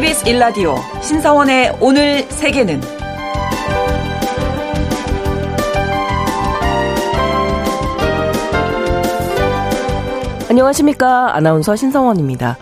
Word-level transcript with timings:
KBS 0.00 0.28
일라디오 0.30 0.76
신성원의 1.02 1.76
오늘 1.78 2.22
세계는 2.22 2.80
안녕하십니까. 10.48 11.36
아나운서 11.36 11.76
신성원입니다. 11.76 12.56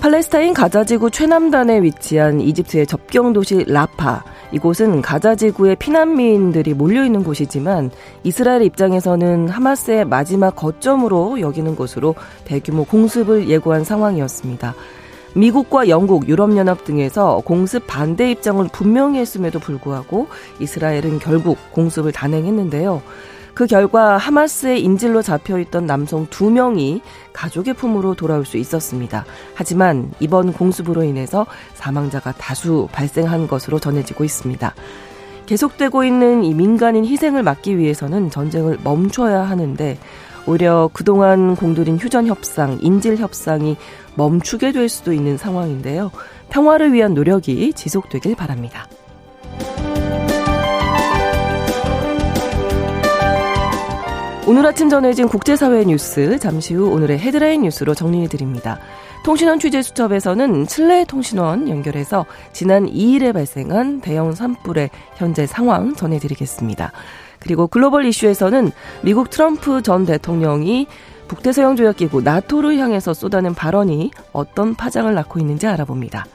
팔레스타인 0.00 0.54
가자지구 0.54 1.10
최남단에 1.10 1.82
위치한 1.82 2.40
이집트의 2.40 2.86
접경 2.86 3.34
도시 3.34 3.62
라파. 3.68 4.24
이곳은 4.52 5.02
가자지구의 5.02 5.76
피난민들이 5.76 6.72
몰려있는 6.72 7.24
곳이지만 7.24 7.90
이스라엘 8.24 8.62
입장에서는 8.62 9.50
하마스의 9.50 10.06
마지막 10.06 10.56
거점으로 10.56 11.42
여기는 11.42 11.76
곳으로 11.76 12.14
대규모 12.46 12.84
공습을 12.84 13.50
예고한 13.50 13.84
상황이었습니다. 13.84 14.74
미국과 15.34 15.88
영국, 15.88 16.28
유럽연합 16.28 16.84
등에서 16.84 17.40
공습 17.44 17.86
반대 17.86 18.30
입장을 18.30 18.66
분명히 18.72 19.20
했음에도 19.20 19.58
불구하고 19.58 20.28
이스라엘은 20.58 21.20
결국 21.20 21.58
공습을 21.70 22.12
단행했는데요. 22.12 23.02
그 23.54 23.66
결과 23.66 24.16
하마스의 24.16 24.82
인질로 24.82 25.22
잡혀 25.22 25.58
있던 25.58 25.86
남성 25.86 26.26
두 26.30 26.50
명이 26.50 27.02
가족의 27.32 27.74
품으로 27.74 28.14
돌아올 28.14 28.46
수 28.46 28.56
있었습니다. 28.56 29.24
하지만 29.54 30.10
이번 30.18 30.52
공습으로 30.52 31.02
인해서 31.02 31.46
사망자가 31.74 32.32
다수 32.32 32.88
발생한 32.92 33.48
것으로 33.48 33.78
전해지고 33.78 34.24
있습니다. 34.24 34.74
계속되고 35.46 36.04
있는 36.04 36.44
이 36.44 36.54
민간인 36.54 37.04
희생을 37.04 37.42
막기 37.42 37.76
위해서는 37.76 38.30
전쟁을 38.30 38.78
멈춰야 38.84 39.42
하는데 39.42 39.98
오히려 40.46 40.90
그동안 40.92 41.56
공들인 41.56 41.96
휴전 41.98 42.26
협상, 42.26 42.78
인질 42.80 43.16
협상이 43.16 43.76
멈추게 44.16 44.72
될 44.72 44.88
수도 44.88 45.12
있는 45.12 45.36
상황인데요. 45.36 46.10
평화를 46.48 46.92
위한 46.92 47.14
노력이 47.14 47.72
지속되길 47.74 48.34
바랍니다. 48.34 48.86
오늘 54.50 54.66
아침 54.66 54.88
전해진 54.88 55.28
국제사회 55.28 55.84
뉴스 55.84 56.36
잠시 56.40 56.74
후 56.74 56.90
오늘의 56.90 57.20
헤드라인 57.20 57.62
뉴스로 57.62 57.94
정리해 57.94 58.26
드립니다. 58.26 58.80
통신원 59.24 59.60
취재 59.60 59.80
수첩에서는 59.80 60.66
칠레 60.66 61.04
통신원 61.04 61.68
연결해서 61.68 62.26
지난 62.52 62.86
2일에 62.86 63.32
발생한 63.32 64.00
대형 64.00 64.32
산불의 64.32 64.90
현재 65.14 65.46
상황 65.46 65.94
전해드리겠습니다. 65.94 66.90
그리고 67.40 67.66
글로벌 67.66 68.04
이슈에서는 68.06 68.70
미국 69.02 69.30
트럼프 69.30 69.82
전 69.82 70.06
대통령이 70.06 70.86
북대서양 71.26 71.76
조약 71.76 71.96
기구 71.96 72.22
나토를 72.22 72.78
향해서 72.78 73.14
쏟아낸 73.14 73.54
발언이 73.54 74.10
어떤 74.32 74.74
파장을 74.74 75.12
낳고 75.12 75.38
있는지 75.40 75.66
알아봅니다. 75.66 76.26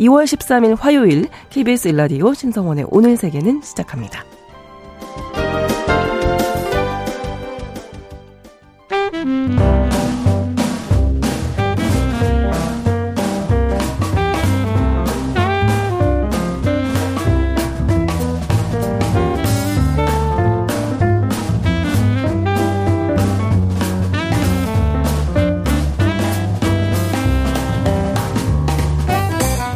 2월 0.00 0.24
13일 0.24 0.76
화요일 0.78 1.28
KBS 1.50 1.88
일라디오 1.88 2.34
신성원의 2.34 2.86
오늘 2.88 3.16
세계는 3.16 3.62
시작합니다. 3.62 4.24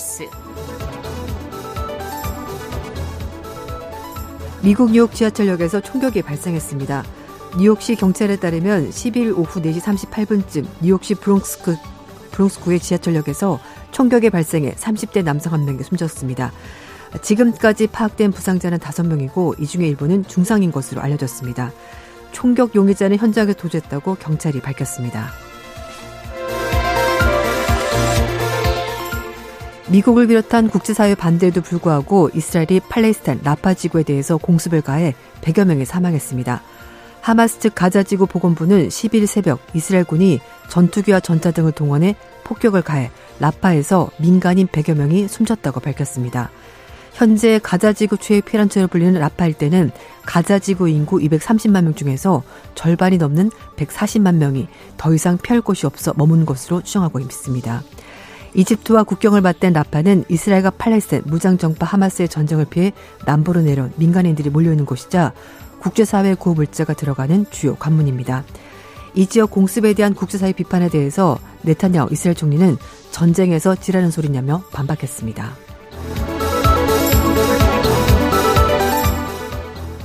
뉴스. 0.00 0.26
미국 4.62 4.92
뉴욕 4.92 5.14
지하철역에서 5.14 5.80
총격이 5.80 6.22
발생했습니다. 6.22 7.04
뉴욕시 7.58 7.96
경찰에 7.96 8.36
따르면 8.36 8.88
10일 8.88 9.36
오후 9.38 9.60
4시 9.60 9.80
38분쯤 9.80 10.66
뉴욕시 10.80 11.16
브롱스크, 11.16 11.76
브롱스구의 12.30 12.80
지하철역에서 12.80 13.60
총격이 13.90 14.30
발생해 14.30 14.72
30대 14.72 15.22
남성 15.22 15.52
한 15.52 15.66
명이 15.66 15.82
숨졌습니다. 15.82 16.50
지금까지 17.20 17.88
파악된 17.88 18.32
부상자는 18.32 18.78
5명이고 18.78 19.60
이 19.60 19.66
중에 19.66 19.86
일부는 19.86 20.24
중상인 20.26 20.72
것으로 20.72 21.02
알려졌습니다. 21.02 21.72
총격 22.32 22.74
용의자는 22.74 23.18
현장에 23.18 23.52
도주했다고 23.52 24.14
경찰이 24.14 24.60
밝혔습니다. 24.60 25.49
미국을 29.90 30.28
비롯한 30.28 30.70
국제사회 30.70 31.16
반대에도 31.16 31.62
불구하고 31.62 32.30
이스라엘이 32.32 32.80
팔레스타인 32.88 33.40
라파 33.42 33.74
지구에 33.74 34.04
대해서 34.04 34.36
공습을 34.36 34.82
가해 34.82 35.16
100여 35.40 35.64
명이 35.64 35.84
사망했습니다. 35.84 36.62
하마스 37.20 37.58
측 37.58 37.74
가자 37.74 38.04
지구 38.04 38.26
보건부는 38.26 38.88
10일 38.88 39.26
새벽 39.26 39.60
이스라엘군이 39.74 40.38
전투기와 40.68 41.18
전차 41.18 41.50
등을 41.50 41.72
동원해 41.72 42.14
폭격을 42.44 42.82
가해 42.82 43.10
라파에서 43.40 44.10
민간인 44.18 44.68
100여 44.68 44.94
명이 44.94 45.26
숨졌다고 45.26 45.80
밝혔습니다. 45.80 46.50
현재 47.12 47.58
가자지구 47.60 48.18
최애 48.18 48.42
피란처로 48.42 48.86
불리는 48.86 49.18
라파 49.18 49.46
일대는 49.46 49.90
가자지구 50.24 50.88
인구 50.88 51.18
230만 51.18 51.82
명 51.82 51.94
중에서 51.94 52.44
절반이 52.76 53.18
넘는 53.18 53.50
140만 53.76 54.36
명이 54.36 54.68
더 54.96 55.12
이상 55.12 55.36
피할 55.36 55.60
곳이 55.60 55.84
없어 55.86 56.14
머문 56.16 56.46
것으로 56.46 56.80
추정하고 56.82 57.18
있습니다. 57.18 57.82
이집트와 58.54 59.04
국경을 59.04 59.40
맞댄 59.40 59.72
라파는 59.72 60.24
이스라엘과 60.28 60.70
팔레스타인 60.70 61.22
무장정파 61.26 61.86
하마스의 61.86 62.28
전쟁을 62.28 62.66
피해 62.66 62.92
남부로 63.26 63.60
내려온 63.60 63.92
민간인들이 63.96 64.50
몰려있는 64.50 64.86
곳이자 64.86 65.32
국제사회 65.80 66.34
구호물자가 66.34 66.94
들어가는 66.94 67.46
주요 67.50 67.74
관문입니다. 67.76 68.44
이 69.14 69.26
지역 69.26 69.50
공습에 69.50 69.92
대한 69.94 70.14
국제사회 70.14 70.52
비판에 70.52 70.88
대해서 70.88 71.38
네타냐후 71.62 72.08
이스라엘 72.12 72.34
총리는 72.34 72.76
전쟁에서 73.10 73.74
지라는 73.74 74.10
소리냐며 74.10 74.62
반박했습니다. 74.72 75.50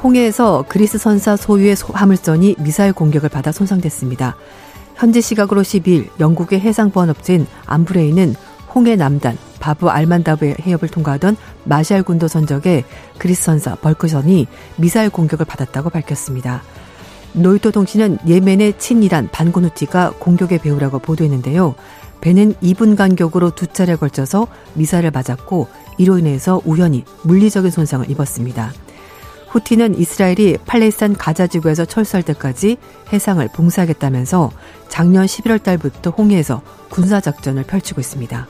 홍해에서 0.04 0.66
그리스 0.70 0.98
선사 1.00 1.36
소유의 1.36 1.76
화물선이 1.92 2.58
미사일 2.60 2.94
공격을 2.94 3.30
받아 3.30 3.52
손상됐습니다. 3.52 4.36
현지 4.96 5.22
시각으로 5.22 5.62
12일 5.62 6.10
영국의 6.20 6.60
해상보안업체인 6.60 7.48
암브레이는 7.66 8.36
홍해 8.74 8.96
남단 8.96 9.38
바브 9.60 9.88
알만다브의 9.88 10.58
해협을 10.62 10.90
통과하던 10.90 11.38
마샬 11.64 12.04
군도 12.04 12.28
선적의 12.28 12.84
그리스 13.18 13.44
선사 13.44 13.76
벌크선이 13.76 14.48
미사일 14.78 15.10
공격을 15.10 15.46
받았다고 15.46 15.90
밝혔습니다. 15.90 16.62
로이터 17.34 17.72
통신은 17.72 18.20
예멘의 18.28 18.78
친이란 18.78 19.30
반군 19.32 19.66
후티가 19.66 20.14
공격의 20.20 20.60
배후라고 20.60 21.00
보도했는데요. 21.00 21.76
배는 22.22 22.54
2분 22.56 22.96
간격으로 22.96 23.52
두 23.52 23.68
차례 23.68 23.96
걸쳐서 23.96 24.48
미사일을 24.74 25.12
맞았고 25.12 25.68
이로 25.98 26.18
인해서 26.18 26.62
우연히 26.66 27.04
물리적인 27.24 27.72
손상을 27.72 28.10
입었습니다. 28.10 28.72
후티는 29.56 29.98
이스라엘이 29.98 30.58
팔레스타인 30.66 31.14
가자 31.14 31.48
지구에서 31.48 31.86
철수할 31.86 32.24
때까지 32.24 32.76
해상을 33.14 33.48
봉쇄하겠다면서 33.54 34.52
작년 34.90 35.26
11월 35.26 35.64
달부터 35.64 36.10
홍해에서 36.10 36.62
군사 36.90 37.22
작전을 37.22 37.64
펼치고 37.64 38.02
있습니다. 38.02 38.48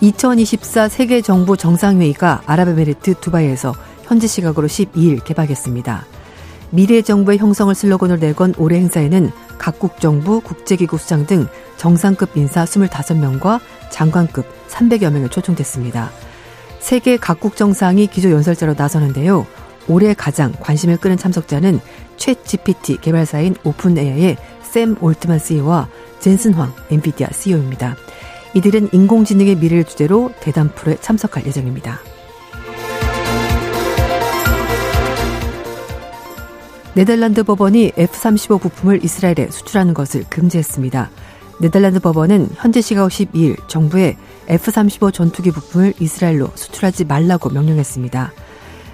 2024 0.00 0.88
세계 0.88 1.20
정부 1.20 1.56
정상회의가 1.56 2.42
아랍에미리트 2.46 3.14
두바이에서 3.14 3.74
현지 4.04 4.28
시각으로 4.28 4.68
12일 4.68 5.24
개막했습니다. 5.24 6.06
미래 6.70 7.02
정부의 7.02 7.38
형성을 7.38 7.74
슬로건으로 7.74 8.20
내건 8.20 8.54
올해 8.56 8.76
행사에는 8.78 9.32
각국 9.60 10.00
정부, 10.00 10.40
국제기구 10.40 10.96
수장 10.96 11.26
등 11.26 11.46
정상급 11.76 12.34
인사 12.34 12.64
25명과 12.64 13.60
장관급 13.90 14.46
300여 14.68 15.12
명이 15.12 15.28
초청됐습니다. 15.28 16.10
세계 16.78 17.18
각국 17.18 17.56
정상이 17.56 18.06
기조연설자로 18.06 18.74
나서는데요. 18.76 19.46
올해 19.86 20.14
가장 20.14 20.52
관심을 20.58 20.96
끄는 20.96 21.18
참석자는 21.18 21.78
최 22.16 22.34
GPT 22.34 23.02
개발사인 23.02 23.54
오픈AI의 23.62 24.38
샘 24.62 24.96
올트만 24.98 25.38
CEO와 25.38 25.88
젠슨 26.20 26.54
황 26.54 26.72
엔비디아 26.90 27.28
CEO입니다. 27.30 27.96
이들은 28.54 28.88
인공지능의 28.92 29.56
미래를 29.56 29.84
주제로 29.84 30.32
대담 30.40 30.70
프로에 30.74 30.96
참석할 31.00 31.46
예정입니다. 31.46 32.00
네덜란드 36.94 37.44
법원이 37.44 37.92
F-35 37.96 38.60
부품을 38.60 39.04
이스라엘에 39.04 39.48
수출하는 39.50 39.94
것을 39.94 40.24
금지했습니다. 40.28 41.10
네덜란드 41.60 42.00
법원은 42.00 42.48
현재 42.56 42.80
시각 42.80 43.08
12일 43.08 43.56
정부에 43.68 44.16
F-35 44.48 45.12
전투기 45.12 45.52
부품을 45.52 45.94
이스라엘로 46.00 46.50
수출하지 46.54 47.04
말라고 47.04 47.50
명령했습니다. 47.50 48.32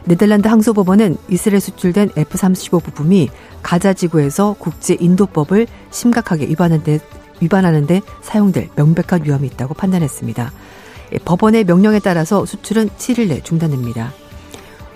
네덜란드 0.04 0.46
항소법원은 0.46 1.16
이스라엘 1.28 1.60
수출된 1.60 2.10
F-35 2.16 2.82
부품이 2.82 3.30
가자 3.62 3.94
지구에서 3.94 4.56
국제 4.58 4.96
인도법을 5.00 5.66
심각하게 5.90 6.48
위반하는데, 6.48 7.00
위반하는데 7.40 8.02
사용될 8.22 8.68
명백한 8.76 9.24
위험이 9.24 9.48
있다고 9.48 9.74
판단했습니다. 9.74 10.52
법원의 11.24 11.64
명령에 11.64 12.00
따라서 12.00 12.44
수출은 12.44 12.90
7일 12.90 13.28
내 13.28 13.40
중단됩니다. 13.40 14.12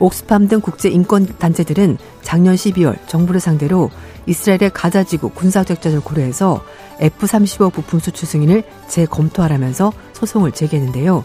옥스팜 0.00 0.48
등 0.48 0.60
국제 0.60 0.88
인권 0.88 1.26
단체들은 1.38 1.98
작년 2.22 2.56
12월 2.56 2.96
정부를 3.06 3.40
상대로 3.40 3.90
이스라엘의 4.26 4.70
가자지구 4.74 5.30
군사적자를 5.30 6.00
고려해서 6.00 6.64
F-35 6.98 7.72
부품 7.72 8.00
수출 8.00 8.26
승인을 8.26 8.64
재검토하라면서 8.88 9.92
소송을 10.12 10.52
제기했는데요. 10.52 11.24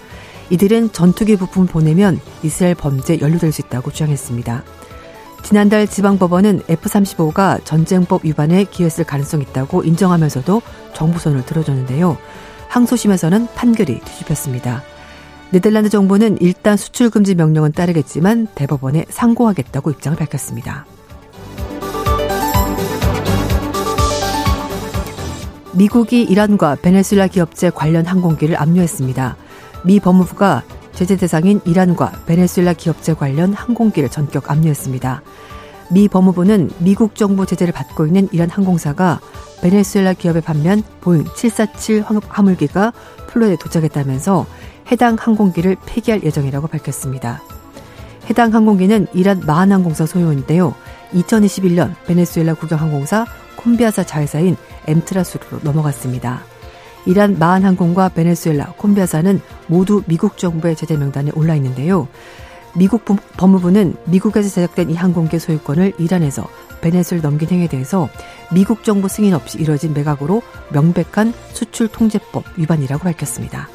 이들은 0.49 0.91
전투기 0.91 1.35
부품 1.35 1.65
보내면 1.65 2.19
이스라엘 2.43 2.75
범죄에 2.75 3.19
연루될 3.19 3.51
수 3.51 3.61
있다고 3.61 3.91
주장했습니다. 3.91 4.63
지난달 5.43 5.87
지방법원은 5.87 6.63
F-35가 6.67 7.63
전쟁법 7.65 8.25
위반에 8.25 8.63
기했을 8.63 9.03
가능성이 9.05 9.43
있다고 9.43 9.83
인정하면서도 9.83 10.61
정부 10.93 11.19
손을 11.19 11.45
들어줬는데요. 11.45 12.17
항소심에서는 12.67 13.47
판결이 13.53 13.99
뒤집혔습니다. 13.99 14.83
네덜란드 15.55 15.87
정부는 15.89 16.39
일단 16.41 16.75
수출 16.75 17.09
금지 17.09 17.33
명령은 17.33 17.71
따르겠지만 17.71 18.47
대법원에 18.55 19.05
상고하겠다고 19.07 19.89
입장을 19.89 20.17
밝혔습니다. 20.17 20.85
미국이 25.71 26.23
이란과 26.23 26.75
베네수엘라 26.81 27.27
기업체 27.27 27.69
관련 27.69 28.05
항공기를 28.05 28.61
압류했습니다. 28.61 29.37
미 29.85 30.01
법무부가 30.01 30.63
제재 30.91 31.15
대상인 31.15 31.61
이란과 31.63 32.23
베네수엘라 32.25 32.73
기업체 32.73 33.13
관련 33.13 33.53
항공기를 33.53 34.09
전격 34.09 34.51
압류했습니다. 34.51 35.21
미 35.89 36.09
법무부는 36.09 36.69
미국 36.79 37.15
정부 37.15 37.45
제재를 37.45 37.71
받고 37.71 38.07
있는 38.07 38.27
이란 38.33 38.49
항공사가 38.49 39.21
베네수엘라 39.61 40.15
기업에 40.15 40.41
판매한 40.41 40.83
보잉 40.99 41.23
747 41.33 42.03
화물기가 42.27 42.91
플로리다에 43.27 43.55
도착했다면서 43.55 44.45
해당 44.91 45.15
항공기를 45.19 45.77
폐기할 45.85 46.23
예정이라고 46.23 46.67
밝혔습니다. 46.67 47.41
해당 48.29 48.53
항공기는 48.53 49.07
이란 49.13 49.41
마한 49.45 49.71
항공사 49.71 50.05
소유인데요. 50.05 50.73
2021년 51.13 51.93
베네수엘라 52.05 52.55
국영항공사 52.55 53.25
콤비아사 53.55 54.03
자회사인 54.03 54.55
엠트라수로 54.87 55.59
넘어갔습니다. 55.63 56.41
이란 57.05 57.37
마한 57.37 57.63
항공과 57.63 58.09
베네수엘라, 58.09 58.73
콤비아사는 58.77 59.39
모두 59.67 60.03
미국 60.07 60.37
정부의 60.37 60.75
제재 60.75 60.97
명단에 60.97 61.31
올라 61.35 61.55
있는데요. 61.55 62.07
미국 62.75 63.05
법무부는 63.37 63.95
미국에서 64.05 64.49
제작된 64.49 64.89
이 64.89 64.95
항공기 64.95 65.39
소유권을 65.39 65.93
이란에서 65.97 66.47
베네수엘 66.81 67.21
넘긴 67.21 67.49
행위에 67.49 67.67
대해서 67.67 68.09
미국 68.51 68.83
정부 68.83 69.07
승인 69.07 69.33
없이 69.33 69.59
이뤄진 69.59 69.93
매각으로 69.93 70.41
명백한 70.73 71.33
수출 71.53 71.87
통제법 71.87 72.43
위반이라고 72.57 73.03
밝혔습니다. 73.03 73.69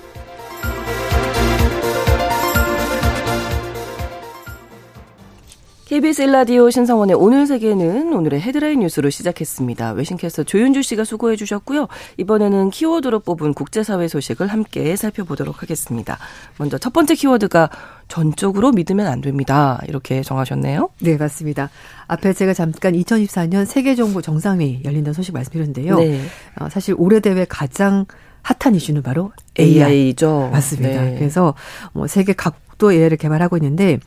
KBS 5.90 6.22
일라디오 6.22 6.70
신성원의 6.70 7.16
오늘 7.16 7.48
세계는 7.48 8.12
오늘의 8.12 8.40
헤드라인 8.40 8.78
뉴스로 8.78 9.10
시작했습니다. 9.10 9.90
외신캐스터 9.90 10.44
조윤주 10.44 10.82
씨가 10.82 11.02
수고해 11.02 11.34
주셨고요. 11.34 11.88
이번에는 12.16 12.70
키워드로 12.70 13.18
뽑은 13.18 13.54
국제사회 13.54 14.06
소식을 14.06 14.46
함께 14.46 14.94
살펴보도록 14.94 15.62
하겠습니다. 15.62 16.16
먼저 16.58 16.78
첫 16.78 16.92
번째 16.92 17.16
키워드가 17.16 17.70
전적으로 18.06 18.70
믿으면 18.70 19.08
안 19.08 19.20
됩니다. 19.20 19.80
이렇게 19.88 20.22
정하셨네요. 20.22 20.90
네, 21.00 21.16
맞습니다. 21.16 21.70
앞에 22.06 22.34
제가 22.34 22.54
잠깐 22.54 22.92
2024년 22.92 23.66
세계정부 23.66 24.22
정상회의 24.22 24.82
열린다는 24.84 25.12
소식 25.12 25.34
말씀드렸는데요. 25.34 25.96
네. 25.98 26.20
어, 26.60 26.68
사실 26.68 26.94
올해 26.98 27.18
대회 27.18 27.44
가장 27.48 28.06
핫한 28.42 28.76
이슈는 28.76 29.02
바로 29.02 29.32
AI죠. 29.58 30.50
맞습니다. 30.52 31.02
네. 31.02 31.14
그래서 31.18 31.54
뭐 31.92 32.06
세계 32.06 32.32
각도 32.32 32.92
AI를 32.92 33.16
개발하고 33.16 33.56
있는데 33.56 33.98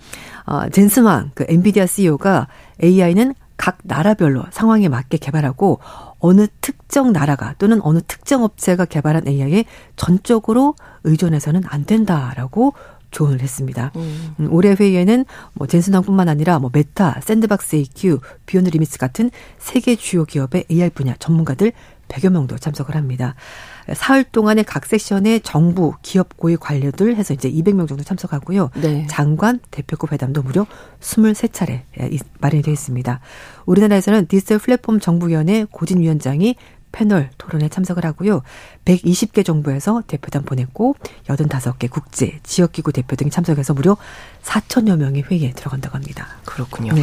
어, 0.46 0.70
젠스망 0.70 1.32
그 1.34 1.46
엔비디아 1.48 1.86
CEO가 1.86 2.48
AI는 2.84 3.34
각 3.58 3.78
나라별로 3.84 4.44
상황에 4.52 4.90
맞게 4.90 5.18
개발하고 5.18 5.80
어느 6.20 6.48
특정 6.62 7.14
나라가 7.14 7.56
또는 7.58 7.80
어느 7.82 8.00
특정 8.08 8.44
업체가 8.44 8.86
개발한 8.86 9.28
AI에 9.28 9.66
전적으로 9.96 10.76
의존해서는 11.04 11.62
안 11.68 11.86
된다라고 11.86 12.74
조언을 13.12 13.42
했습니다. 13.42 13.92
음. 13.96 14.36
음 14.40 14.52
올해 14.52 14.74
회의에는 14.74 15.26
뭐 15.54 15.68
젠슨 15.68 15.90
황뿐만 15.90 16.28
아니라 16.28 16.60
뭐 16.60 16.72
메타, 16.74 17.22
샌드박스 17.22 17.76
AQ, 17.76 18.20
비욘드 18.46 18.70
리미츠 18.70 18.98
같은 18.98 19.30
세계 19.60 19.96
주요 19.96 20.26
기업의 20.26 20.66
AI 20.70 20.90
분야 20.90 21.16
전문가들 21.20 21.72
100여 22.10 22.30
명도 22.30 22.58
참석을 22.58 22.96
합니다. 22.96 23.36
사흘 23.94 24.24
동안의 24.24 24.64
각 24.64 24.86
세션에 24.86 25.40
정부, 25.40 25.94
기업 26.02 26.38
고위 26.38 26.56
관료들 26.56 27.16
해서 27.16 27.34
이제 27.34 27.52
200명 27.52 27.88
정도 27.88 28.04
참석하고요. 28.04 28.70
네. 28.82 29.06
장관, 29.10 29.60
대표급 29.72 30.12
회담도 30.12 30.44
무려 30.44 30.66
23차례 31.02 31.82
마련이 32.40 32.64
되어 32.64 32.72
있습니다. 32.72 33.20
우리나라에서는 33.66 34.28
디지털 34.28 34.60
플랫폼 34.60 35.00
정부위원회 35.00 35.66
고진위원장이 35.72 36.56
패널 36.94 37.32
토론에 37.38 37.70
참석을 37.70 38.06
하고요. 38.06 38.44
120개 38.86 39.44
정부에서 39.44 40.04
대표단 40.08 40.44
보냈고 40.44 40.96
85개 41.28 41.90
국제 41.90 42.40
지역기구 42.44 42.94
대표 42.94 43.16
등이 43.16 43.32
참석해서 43.32 43.74
무려 43.74 43.98
4천여 44.44 44.98
명의 44.98 45.24
회의에 45.24 45.52
들어간다고 45.52 45.96
합니다. 45.96 46.28
그렇군요. 46.46 46.94
네. 46.94 47.02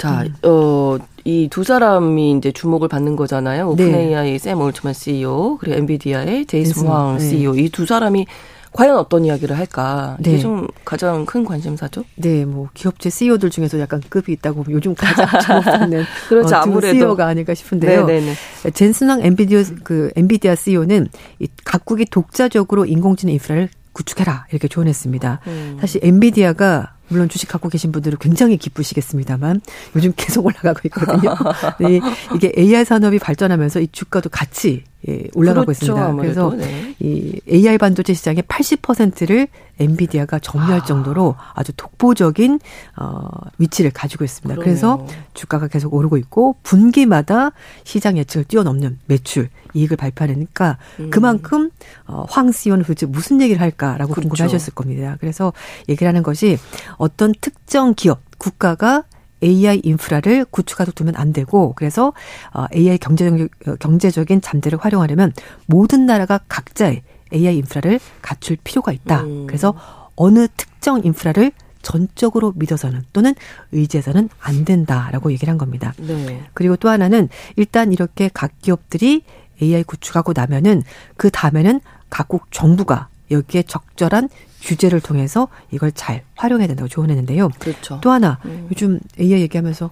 자, 0.00 0.22
음. 0.22 0.34
어, 0.44 0.98
이 1.24 1.48
두 1.50 1.64
사람이 1.64 2.32
이제 2.38 2.50
주목을 2.50 2.88
받는 2.88 3.14
거잖아요. 3.16 3.68
오픈AI 3.70 4.30
네. 4.32 4.38
샘 4.38 4.58
올트만 4.60 4.94
CEO 4.94 5.58
그리고 5.60 5.76
엔비디아의 5.76 6.46
제이슨 6.46 6.86
황 6.86 7.18
네. 7.18 7.24
CEO 7.28 7.54
이 7.56 7.68
두 7.68 7.84
사람이 7.86 8.26
과연 8.72 8.96
어떤 8.96 9.24
이야기를 9.24 9.58
할까? 9.58 10.16
이게 10.20 10.32
네. 10.32 10.38
좀 10.38 10.68
가장 10.84 11.26
큰 11.26 11.44
관심사죠. 11.44 12.04
네, 12.16 12.44
뭐 12.44 12.68
기업체 12.72 13.10
CEO들 13.10 13.50
중에서 13.50 13.80
약간 13.80 14.00
급이 14.08 14.32
있다고 14.32 14.64
요즘 14.70 14.94
가장 14.94 15.26
주목받는 15.42 16.04
그렇죠. 16.28 16.54
어, 16.54 16.58
아무래도 16.60 16.94
CEO가 16.94 17.26
아닐까 17.26 17.52
싶은데요. 17.52 18.06
네네네. 18.06 18.34
젠슨왕 18.72 19.22
엔비디아 19.22 19.62
그 19.82 20.10
엔비디아 20.16 20.54
CEO는 20.54 21.08
이 21.40 21.48
각국이 21.64 22.04
독자적으로 22.06 22.86
인공지능 22.86 23.34
인프라를 23.34 23.68
구축해라 23.92 24.46
이렇게 24.52 24.68
조언했습니다. 24.68 25.40
음. 25.48 25.76
사실 25.80 26.00
엔비디아가 26.04 26.94
물론 27.10 27.28
주식 27.28 27.48
갖고 27.48 27.68
계신 27.68 27.92
분들은 27.92 28.18
굉장히 28.20 28.56
기쁘시겠습니다만 28.56 29.60
요즘 29.96 30.12
계속 30.16 30.46
올라가고 30.46 30.80
있거든요. 30.84 31.34
네, 31.80 32.00
이게 32.34 32.52
AI 32.56 32.84
산업이 32.84 33.18
발전하면서 33.18 33.80
이 33.80 33.88
주가도 33.92 34.30
같이 34.30 34.84
예, 35.08 35.24
올라가고 35.34 35.66
그렇죠, 35.66 35.84
있습니다. 35.84 36.06
아무래도, 36.06 36.50
그래서 36.50 36.68
네. 36.68 36.94
이 37.00 37.40
AI 37.50 37.78
반도체 37.78 38.12
시장의 38.12 38.42
80%를 38.42 39.48
엔비디아가 39.78 40.38
점유할 40.38 40.80
아. 40.80 40.84
정도로 40.84 41.36
아주 41.54 41.72
독보적인 41.74 42.60
어 42.98 43.28
위치를 43.56 43.92
가지고 43.92 44.24
있습니다. 44.24 44.56
그러네요. 44.56 44.64
그래서 44.64 45.06
주가가 45.32 45.68
계속 45.68 45.94
오르고 45.94 46.18
있고 46.18 46.56
분기마다 46.62 47.52
시장 47.84 48.18
예측을 48.18 48.44
뛰어넘는 48.44 48.98
매출 49.06 49.48
이익을 49.72 49.96
발표하니까 49.96 50.76
음. 50.98 51.10
그만큼 51.10 51.70
어, 52.06 52.26
황 52.28 52.52
씨오는 52.52 52.84
도대체 52.84 53.06
무슨 53.06 53.40
얘기를 53.40 53.60
할까라고 53.62 54.12
그렇죠. 54.12 54.28
궁금하셨을 54.28 54.74
겁니다. 54.74 55.16
그래서 55.20 55.52
얘기를 55.88 56.08
하는 56.08 56.22
것이 56.22 56.58
어떤 56.96 57.32
특정 57.40 57.94
기업, 57.94 58.20
국가가 58.36 59.04
AI 59.42 59.80
인프라를 59.84 60.44
구축하도록 60.44 60.94
두면 60.94 61.16
안 61.16 61.32
되고 61.32 61.72
그래서 61.74 62.12
어, 62.52 62.66
AI 62.74 62.98
경제적 62.98 63.48
어, 63.66 63.76
경제적인 63.76 64.40
잠재를 64.40 64.78
활용하려면 64.80 65.32
모든 65.66 66.06
나라가 66.06 66.40
각자의 66.48 67.02
AI 67.32 67.56
인프라를 67.58 68.00
갖출 68.22 68.56
필요가 68.62 68.92
있다. 68.92 69.22
음. 69.22 69.46
그래서 69.46 69.74
어느 70.16 70.48
특정 70.56 71.02
인프라를 71.02 71.52
전적으로 71.82 72.52
믿어서는 72.56 73.02
또는 73.12 73.34
의지해서는 73.72 74.28
안 74.38 74.64
된다라고 74.64 75.32
얘기를 75.32 75.50
한 75.50 75.58
겁니다. 75.58 75.94
네. 75.98 76.42
그리고 76.52 76.76
또 76.76 76.88
하나는 76.88 77.28
일단 77.56 77.92
이렇게 77.92 78.30
각 78.32 78.52
기업들이 78.60 79.22
AI 79.62 79.84
구축하고 79.84 80.32
나면은 80.34 80.82
그 81.16 81.30
다음에는 81.30 81.80
각국 82.10 82.50
정부가 82.50 83.08
여기에 83.30 83.64
적절한 83.64 84.28
규제를 84.62 85.00
통해서 85.00 85.48
이걸 85.70 85.92
잘 85.92 86.22
활용해야 86.36 86.68
된다고 86.68 86.88
조언했는데요. 86.88 87.50
그렇죠. 87.58 87.98
또 88.02 88.10
하나 88.10 88.38
음. 88.44 88.66
요즘 88.70 89.00
AI 89.18 89.40
얘기하면서 89.42 89.90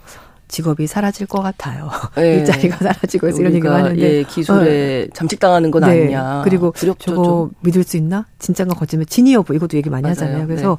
직업이 0.49 0.87
사라질 0.87 1.27
것 1.27 1.43
같아요. 1.43 1.91
네. 2.17 2.37
일자리가 2.41 2.79
사라지고 2.79 3.29
이런 3.29 3.53
얘기가 3.53 3.71
많은데 3.71 4.19
예, 4.19 4.23
기술에 4.23 5.05
어. 5.05 5.15
잠식당하는 5.15 5.71
건 5.71 5.83
네. 5.83 6.05
아니냐. 6.05 6.41
그리고 6.43 6.73
두렵죠, 6.75 7.11
저거 7.11 7.25
좀. 7.25 7.51
믿을 7.61 7.85
수 7.85 7.97
있나? 7.99 8.27
진짠가 8.39 8.75
거짓말 8.75 9.05
진위 9.07 9.35
여부 9.35 9.55
이것도 9.55 9.77
얘기 9.77 9.91
많이 9.91 10.03
맞아요. 10.03 10.13
하잖아요. 10.13 10.47
그래서 10.47 10.79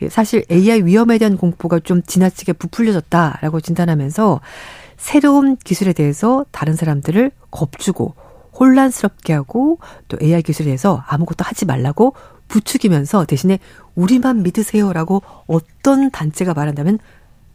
네. 0.00 0.08
사실 0.08 0.44
AI 0.50 0.84
위험에 0.84 1.18
대한 1.18 1.36
공포가 1.36 1.78
좀 1.80 2.02
지나치게 2.02 2.54
부풀려졌다라고 2.54 3.60
진단하면서 3.60 4.40
새로운 4.96 5.56
기술에 5.56 5.92
대해서 5.92 6.44
다른 6.50 6.74
사람들을 6.74 7.30
겁주고 7.50 8.14
혼란스럽게 8.60 9.32
하고 9.32 9.78
또 10.08 10.18
AI 10.22 10.42
기술에 10.42 10.66
대해서 10.66 11.02
아무것도 11.08 11.44
하지 11.44 11.64
말라고 11.64 12.14
부추기면서 12.48 13.24
대신에 13.24 13.58
우리만 13.94 14.42
믿으세요라고 14.42 15.22
어떤 15.46 16.10
단체가 16.10 16.52
말한다면 16.52 16.98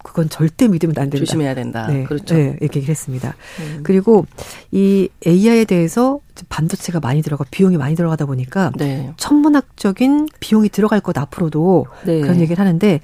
그건 0.06 0.30
절대 0.30 0.68
믿으면 0.68 0.96
안 1.00 1.10
된다. 1.10 1.18
조심해야 1.18 1.56
된다. 1.56 1.88
네, 1.88 2.04
그렇죠. 2.04 2.36
네, 2.36 2.56
이렇게 2.62 2.78
얘기를 2.78 2.90
했습니다. 2.90 3.36
음. 3.60 3.82
그리고 3.84 4.28
이 4.72 5.10
AI에 5.26 5.66
대해서 5.66 6.20
반도체가 6.48 7.00
많이 7.00 7.24
들어가 7.24 7.44
비용이 7.50 7.78
많이 7.78 7.96
들어가다 7.96 8.28
보니까 8.28 8.72
네. 8.76 9.12
천문학적인 9.18 10.28
비용이 10.40 10.70
들어갈 10.70 11.02
것 11.02 11.18
앞으로도 11.18 11.88
네. 12.06 12.22
그런 12.22 12.40
얘기를 12.40 12.60
하는데 12.60 13.00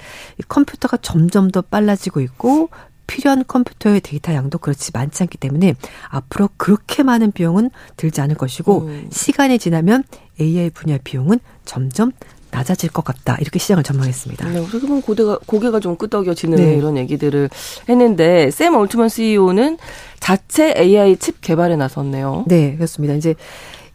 컴퓨터가 0.47 0.97
점점 0.97 1.49
더 1.49 1.61
빨라지고 1.61 2.21
있고 2.21 2.69
필요한 3.11 3.43
컴퓨터의 3.45 3.99
데이터 3.99 4.33
양도 4.33 4.57
그렇지 4.57 4.91
많지 4.93 5.23
않기 5.23 5.37
때문에 5.37 5.75
앞으로 6.07 6.47
그렇게 6.55 7.03
많은 7.03 7.33
비용은 7.33 7.69
들지 7.97 8.21
않을 8.21 8.35
것이고 8.35 8.83
음. 8.83 9.09
시간이 9.11 9.59
지나면 9.59 10.05
AI 10.39 10.69
분야 10.69 10.97
비용은 11.03 11.41
점점 11.65 12.13
낮아질 12.51 12.89
것 12.91 13.03
같다 13.03 13.37
이렇게 13.41 13.59
시장을 13.59 13.83
전망했습니다. 13.83 14.49
네, 14.49 14.59
어떻게 14.59 14.87
보면 14.87 15.01
고개가 15.01 15.39
고개가 15.45 15.81
좀 15.81 15.97
끄덕여지는 15.97 16.57
네. 16.57 16.75
이런 16.75 16.97
얘기들을 16.97 17.49
했는데 17.89 18.49
샘 18.49 18.75
올트먼 18.75 19.09
CEO는 19.09 19.77
자체 20.21 20.73
AI 20.77 21.17
칩 21.17 21.41
개발에 21.41 21.75
나섰네요. 21.75 22.45
네, 22.47 22.75
그렇습니다. 22.75 23.13
이제 23.15 23.35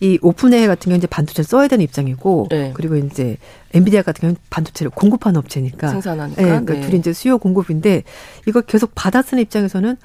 이 0.01 0.19
오픈AI 0.21 0.67
같은 0.67 0.91
경우는 0.91 0.99
이제 0.99 1.07
반도체를 1.07 1.45
써야 1.45 1.69
되는 1.69 1.83
입장이고 1.83 2.49
네. 2.51 2.73
그리고 2.75 2.97
이제 2.97 3.39
엔비디아 3.73 4.03
같은 4.03 4.21
경우는 4.21 4.37
반도체를 4.51 4.91
공급하는 4.91 5.39
업체니까 5.39 5.89
생산하니까 5.89 6.43
네, 6.43 6.49
그러니까 6.49 6.75
네. 6.75 6.81
둘이 6.83 6.99
이제 6.99 7.13
수요 7.13 7.39
공급인데 7.39 8.03
이걸 8.47 8.63
계속 8.63 8.93
받아 8.95 9.23
쓰는 9.23 9.43
입장에서는 9.43 9.97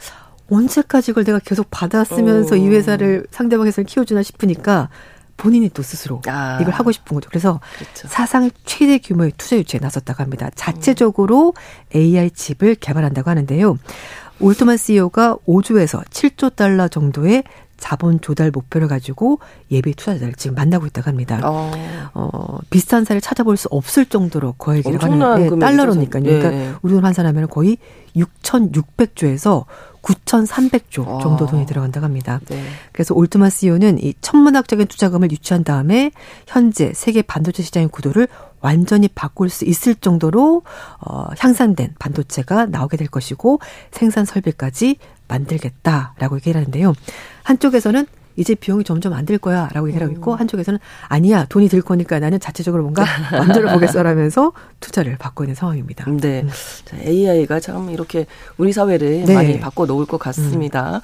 언제까지 0.50 1.12
이걸 1.12 1.24
내가 1.24 1.40
계속 1.40 1.68
받아 1.72 2.04
쓰면서 2.04 2.56
어. 2.56 2.58
이 2.58 2.68
회사를 2.68 3.26
상대방 3.32 3.68
회사를 3.68 3.86
키워주나 3.86 4.24
싶으니까 4.24 4.90
본인이 5.38 5.70
또 5.70 5.82
스스로 5.82 6.22
아. 6.28 6.60
이걸 6.62 6.74
하고 6.74 6.92
싶은 6.92 7.16
거죠. 7.16 7.30
그래서 7.30 7.60
그렇죠. 7.78 8.08
사상 8.08 8.52
최대 8.64 9.00
규모의 9.00 9.34
투자 9.38 9.58
유치에 9.58 9.80
나섰다고 9.82 10.22
합니다. 10.22 10.52
자체적으로 10.56 11.54
AI 11.96 12.30
칩을 12.32 12.76
개발한다고 12.76 13.30
하는데요. 13.30 13.78
올트만 14.40 14.78
CEO가 14.78 15.38
5조에서 15.48 16.06
7조 16.06 16.56
달러 16.56 16.88
정도의 16.88 17.44
자본 17.82 18.22
조달 18.22 18.52
목표를 18.52 18.88
가지고 18.88 19.40
예비 19.72 19.94
투자자를 19.94 20.36
지금 20.36 20.56
만나고 20.56 20.86
있다고 20.86 21.10
합니다. 21.10 21.42
어. 21.44 21.72
어 22.14 22.60
비슷한 22.70 23.04
사례를 23.04 23.20
찾아볼 23.20 23.58
수 23.58 23.68
없을 23.72 24.06
정도로 24.06 24.54
거액이라고 24.54 25.04
하는데 25.04 25.50
네, 25.50 25.60
달러로니까요. 25.60 26.24
그러니까 26.24 26.50
네. 26.50 26.56
그러니까 26.56 26.80
우리 26.84 26.94
돈 26.94 27.04
환산하면 27.04 27.50
거의 27.50 27.78
6,600조에서 28.16 29.66
9,300조 30.02 31.22
정도 31.22 31.46
돈이 31.46 31.66
들어간다고 31.66 32.06
합니다. 32.06 32.40
네. 32.50 32.64
그래서 32.92 33.14
올트만 33.14 33.50
CEO는 33.50 34.02
이 34.04 34.14
천문학적인 34.22 34.88
투자금을 34.88 35.32
유치한 35.32 35.64
다음에 35.64 36.12
현재 36.48 36.92
세계 36.94 37.22
반도체 37.22 37.64
시장의 37.64 37.90
구도를 37.90 38.28
완전히 38.62 39.08
바꿀 39.08 39.50
수 39.50 39.66
있을 39.66 39.96
정도로 39.96 40.62
어 41.00 41.26
향상된 41.38 41.96
반도체가 41.98 42.68
나오게 42.68 42.98
될 42.98 43.08
것이고 43.08 43.60
생산 43.92 44.26
설비까지 44.26 44.98
만들겠다라고 45.28 46.36
얘기를 46.38 46.60
하는데요. 46.60 46.94
한쪽에서는 47.52 48.06
이제 48.38 48.56
비용이 48.56 48.84
점점 48.86 49.14
안 49.14 49.26
들 49.26 49.38
거야 49.38 49.70
라고 49.74 49.90
얘기를 49.90 50.08
하고 50.08 50.16
있고 50.16 50.34
음. 50.34 50.40
한쪽에서는 50.40 50.80
아니야 51.10 51.46
돈이 51.50 51.68
들 51.68 51.82
거니까 51.82 52.18
나는 52.20 52.40
자체적으로 52.40 52.82
뭔가 52.84 53.04
만들어 53.32 53.74
보겠어라면서 53.74 54.54
투자를 54.80 55.18
받고 55.18 55.44
있는 55.44 55.54
상황입니다. 55.56 56.06
네. 56.20 56.42
음. 56.42 56.50
자, 56.86 56.98
AI가 57.06 57.60
참 57.60 57.90
이렇게 57.90 58.26
우리 58.58 58.72
사회를 58.72 59.26
네. 59.26 59.34
많이 59.34 59.60
바꿔 59.60 59.86
놓을 59.86 60.06
것 60.06 60.18
같습니다. 60.18 60.96
음. 60.98 61.02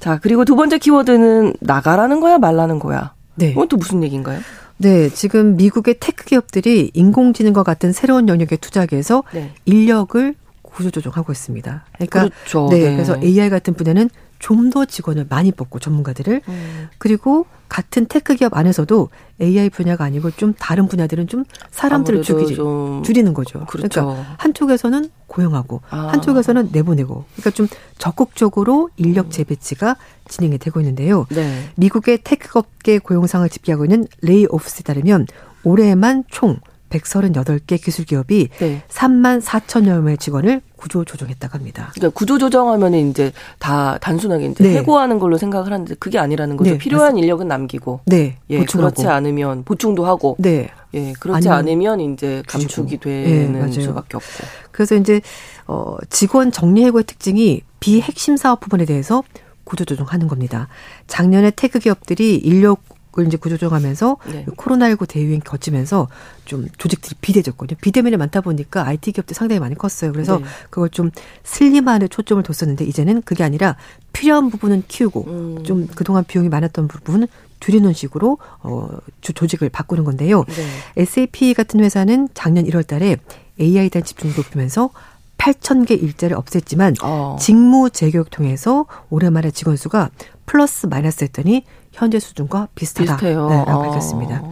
자, 0.00 0.18
그리고 0.20 0.44
두 0.44 0.56
번째 0.56 0.78
키워드는 0.78 1.54
나가라는 1.60 2.20
거야 2.20 2.38
말라는 2.38 2.78
거야. 2.80 3.14
네. 3.36 3.50
이건 3.50 3.68
또 3.68 3.76
무슨 3.76 4.02
얘기인가요? 4.02 4.40
네, 4.78 5.08
지금 5.08 5.56
미국의 5.56 5.96
테크 6.00 6.24
기업들이 6.24 6.90
인공지능과 6.94 7.62
같은 7.62 7.92
새로운 7.92 8.28
영역에 8.28 8.56
투자하기 8.56 8.94
위해서 8.96 9.22
네. 9.32 9.52
인력을 9.64 10.34
구조조정하고 10.62 11.32
있습니다. 11.32 11.84
그러니까 11.94 12.20
그렇죠. 12.28 12.68
네, 12.70 12.80
네. 12.80 12.92
그래서 12.92 13.16
AI 13.22 13.48
같은 13.48 13.72
분야는 13.72 14.10
좀 14.38 14.70
더 14.70 14.84
직원을 14.84 15.26
많이 15.28 15.52
뽑고 15.52 15.78
전문가들을 15.78 16.42
음. 16.48 16.88
그리고 16.98 17.46
같은 17.68 18.06
테크 18.08 18.34
기업 18.34 18.56
안에서도 18.56 19.08
AI 19.40 19.70
분야가 19.70 20.04
아니고 20.04 20.30
좀 20.32 20.54
다른 20.58 20.88
분야들은 20.88 21.26
좀 21.28 21.44
사람들을 21.70 22.22
죽이지 22.22 22.54
좀 22.54 23.02
줄이는 23.02 23.34
거죠. 23.34 23.64
그렇죠. 23.66 24.06
그러니까 24.06 24.34
한쪽에서는 24.38 25.10
고용하고 25.26 25.82
아. 25.90 26.08
한쪽에서는 26.08 26.70
내보내고 26.72 27.24
그러니까 27.34 27.50
좀 27.50 27.68
적극적으로 27.98 28.90
인력 28.96 29.30
재배치가 29.30 29.96
진행이 30.28 30.58
되고 30.58 30.80
있는데요. 30.80 31.26
네. 31.30 31.70
미국의 31.76 32.20
테크업계 32.24 32.98
고용 32.98 33.15
상황을 33.15 33.48
집계하고 33.48 33.84
있는 33.84 34.06
레이오프스에 34.22 34.82
따르면 34.82 35.26
올해만 35.64 36.24
총 36.28 36.60
138개 36.90 37.82
기술 37.82 38.04
기업이 38.04 38.48
네. 38.58 38.82
3만 38.88 39.42
4천여 39.42 40.00
명의 40.00 40.18
직원을 40.18 40.60
구조 40.76 41.04
조정했다고 41.04 41.58
합니다. 41.58 41.90
그러니까 41.94 42.16
구조 42.16 42.38
조정하면 42.38 42.94
이제 42.94 43.32
다 43.58 43.98
단순하게 44.00 44.46
이제 44.46 44.64
네. 44.64 44.76
해고하는 44.78 45.18
걸로 45.18 45.38
생각을 45.38 45.72
하는데 45.72 45.94
그게 45.98 46.18
아니라는 46.18 46.56
거죠. 46.56 46.72
네. 46.72 46.78
필요한 46.78 47.08
맞습니다. 47.08 47.24
인력은 47.24 47.48
남기고, 47.48 48.00
네. 48.06 48.36
예, 48.50 48.58
보충하고. 48.58 48.94
그렇지 48.94 49.08
않으면 49.08 49.64
보충도 49.64 50.06
하고, 50.06 50.36
네. 50.38 50.68
예, 50.94 51.12
그렇지 51.18 51.48
않으면 51.48 52.00
이제 52.00 52.42
감축이 52.46 52.98
되는 52.98 53.70
네, 53.70 53.80
수밖에 53.80 54.16
없고. 54.16 54.44
그래서 54.70 54.94
이제 54.94 55.20
어 55.66 55.96
직원 56.10 56.52
정리 56.52 56.84
해고의 56.84 57.04
특징이 57.04 57.62
비핵심 57.80 58.36
사업 58.36 58.60
부분에 58.60 58.84
대해서 58.84 59.22
구조 59.64 59.84
조정하는 59.84 60.28
겁니다. 60.28 60.68
작년에 61.06 61.50
테크 61.50 61.78
기업들이 61.78 62.36
인력 62.36 62.82
그걸 63.16 63.28
이제 63.28 63.38
구조조정하면서 63.38 64.18
네. 64.30 64.44
코로나19 64.44 65.08
대유행 65.08 65.40
거치면서 65.40 66.06
좀 66.44 66.68
조직들이 66.76 67.14
비대해졌거든요. 67.22 67.78
비대면이 67.80 68.18
많다 68.18 68.42
보니까 68.42 68.86
IT 68.86 69.12
기업들 69.12 69.34
상당히 69.34 69.58
많이 69.58 69.74
컸어요. 69.74 70.12
그래서 70.12 70.36
네. 70.36 70.44
그걸 70.68 70.90
좀 70.90 71.10
슬림화하는 71.42 72.02
데 72.02 72.10
초점을 72.10 72.42
뒀었는데 72.42 72.84
이제는 72.84 73.22
그게 73.22 73.42
아니라 73.42 73.76
필요한 74.12 74.50
부분은 74.50 74.82
키우고 74.86 75.24
음. 75.28 75.64
좀 75.64 75.86
그동안 75.94 76.24
비용이 76.24 76.50
많았던 76.50 76.88
부분은 76.88 77.26
줄이는 77.60 77.94
식으로 77.94 78.36
어 78.60 78.90
조직을 79.22 79.70
바꾸는 79.70 80.04
건데요. 80.04 80.44
네. 80.44 80.66
SAP 80.98 81.54
같은 81.54 81.80
회사는 81.80 82.28
작년 82.34 82.66
1월 82.66 82.86
달에 82.86 83.16
AI에 83.58 83.88
대한 83.88 84.04
집중을 84.04 84.34
높이면서 84.36 84.90
8천 85.38 85.86
개 85.86 85.94
일자리를 85.94 86.36
없앴지만 86.36 86.96
어. 87.02 87.36
직무 87.40 87.88
재교육 87.88 88.28
통해서 88.28 88.84
올해 89.08 89.30
말에 89.30 89.50
직원 89.50 89.76
수가 89.76 90.10
플러스 90.44 90.86
마이너스 90.86 91.24
했더니 91.24 91.64
현재 91.96 92.18
수준과 92.20 92.68
비슷하다라고 92.74 93.48
네, 93.50 93.56
어. 93.66 93.82
밝혔습니다. 93.82 94.42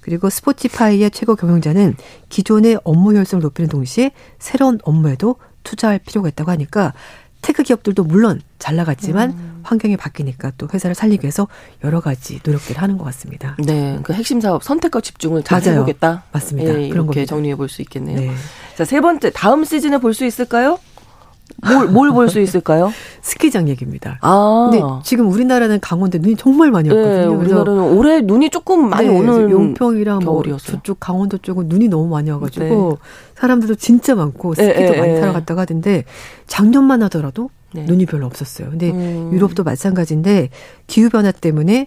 그리고 0.00 0.28
스포티파이의 0.28 1.10
최고 1.12 1.34
경영자는 1.36 1.96
기존의 2.28 2.78
업무 2.84 3.12
효율성을 3.12 3.42
높이는 3.42 3.68
동시에 3.68 4.10
새로운 4.38 4.78
업무에도 4.84 5.36
투자할 5.62 5.98
필요가 5.98 6.28
있다고 6.28 6.50
하니까 6.50 6.92
테크 7.40 7.62
기업들도 7.62 8.04
물론 8.04 8.40
잘 8.58 8.74
나갔지만 8.76 9.30
음. 9.30 9.60
환경이 9.64 9.98
바뀌니까 9.98 10.52
또 10.56 10.66
회사를 10.72 10.94
살리기 10.94 11.24
위해서 11.24 11.46
여러 11.84 12.00
가지 12.00 12.40
노력들을 12.44 12.80
하는 12.80 12.96
것 12.96 13.04
같습니다. 13.04 13.54
네, 13.58 13.98
그 14.02 14.14
핵심 14.14 14.40
사업 14.40 14.62
선택과 14.64 15.02
집중을 15.02 15.42
잘 15.42 15.60
맞아요. 15.60 15.76
해보겠다. 15.76 16.24
맞습니다. 16.32 16.70
예, 16.70 16.88
그런 16.88 17.04
이렇게 17.04 17.26
정리해 17.26 17.54
볼 17.54 17.68
수 17.68 17.82
있겠네요. 17.82 18.18
네. 18.18 18.30
자, 18.76 18.84
세 18.86 19.00
번째 19.02 19.30
다음 19.30 19.64
시즌에 19.64 19.98
볼 19.98 20.14
수 20.14 20.24
있을까요? 20.24 20.78
뭘, 21.66 21.88
뭘 21.88 22.10
볼 22.10 22.28
수 22.28 22.40
있을까요? 22.40 22.92
스키장 23.22 23.68
얘기입니다. 23.68 24.18
아. 24.22 24.68
근데 24.70 24.82
지금 25.04 25.28
우리나라는 25.30 25.78
강원도 25.80 26.18
눈이 26.18 26.36
정말 26.36 26.70
많이 26.70 26.88
네, 26.88 26.94
왔거든요. 26.94 27.20
네, 27.20 27.26
우리나라는 27.26 27.82
올해 27.96 28.20
눈이 28.20 28.50
조금 28.50 28.88
많이 28.88 29.08
네, 29.08 29.16
오는 29.18 29.50
용평이랑 29.50 30.20
뭐 30.24 30.34
겨울이었어요. 30.34 30.76
저쪽 30.78 30.98
강원도 31.00 31.38
쪽은 31.38 31.68
눈이 31.68 31.88
너무 31.88 32.08
많이 32.08 32.30
와가지고 32.30 32.64
네. 32.64 32.96
사람들도 33.36 33.74
진짜 33.76 34.14
많고 34.14 34.54
네, 34.54 34.66
스키도 34.66 34.92
네, 34.92 34.98
많이 35.00 35.20
타러 35.20 35.32
갔다고 35.32 35.60
하던데 35.60 36.04
작년만 36.46 37.02
하더라도 37.04 37.50
눈이 37.74 38.06
별로 38.06 38.26
없었어요. 38.26 38.70
근데 38.70 38.90
음. 38.90 39.30
유럽도 39.32 39.64
마찬가지인데 39.64 40.50
기후 40.86 41.08
변화 41.10 41.32
때문에 41.32 41.86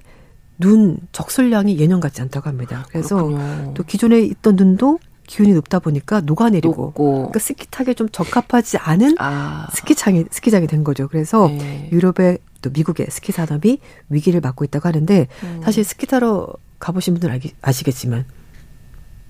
눈 0.60 0.98
적설량이 1.12 1.78
예년 1.80 2.00
같지 2.00 2.22
않다고 2.22 2.50
합니다. 2.50 2.86
그래서 2.90 3.16
그렇군요. 3.16 3.74
또 3.76 3.84
기존에 3.84 4.20
있던 4.22 4.56
눈도 4.56 5.00
기온이 5.28 5.54
높다 5.54 5.78
보니까 5.80 6.22
녹아내리고 6.22 6.82
높고. 6.86 7.14
그러니까 7.14 7.40
스키 7.40 7.68
타기에 7.70 7.94
좀 7.94 8.10
적합하지 8.10 8.78
않은 8.78 9.16
아. 9.20 9.68
스키장이 9.74 10.26
스키장이 10.32 10.66
된 10.66 10.84
거죠. 10.84 11.08
그래서 11.08 11.48
네. 11.50 11.90
유럽의 11.92 12.40
또 12.62 12.72
미국의 12.72 13.08
스키 13.12 13.32
산업이 13.32 13.80
위기를 14.10 14.42
맞고 14.42 14.66
있다고 14.66 14.88
하는데 14.88 15.28
음. 15.44 15.62
사실 15.64 15.84
스키 15.84 16.08
타러 16.08 16.48
가보신 16.80 17.14
분들 17.14 17.30
알 17.30 17.42
아시겠지만 17.62 18.26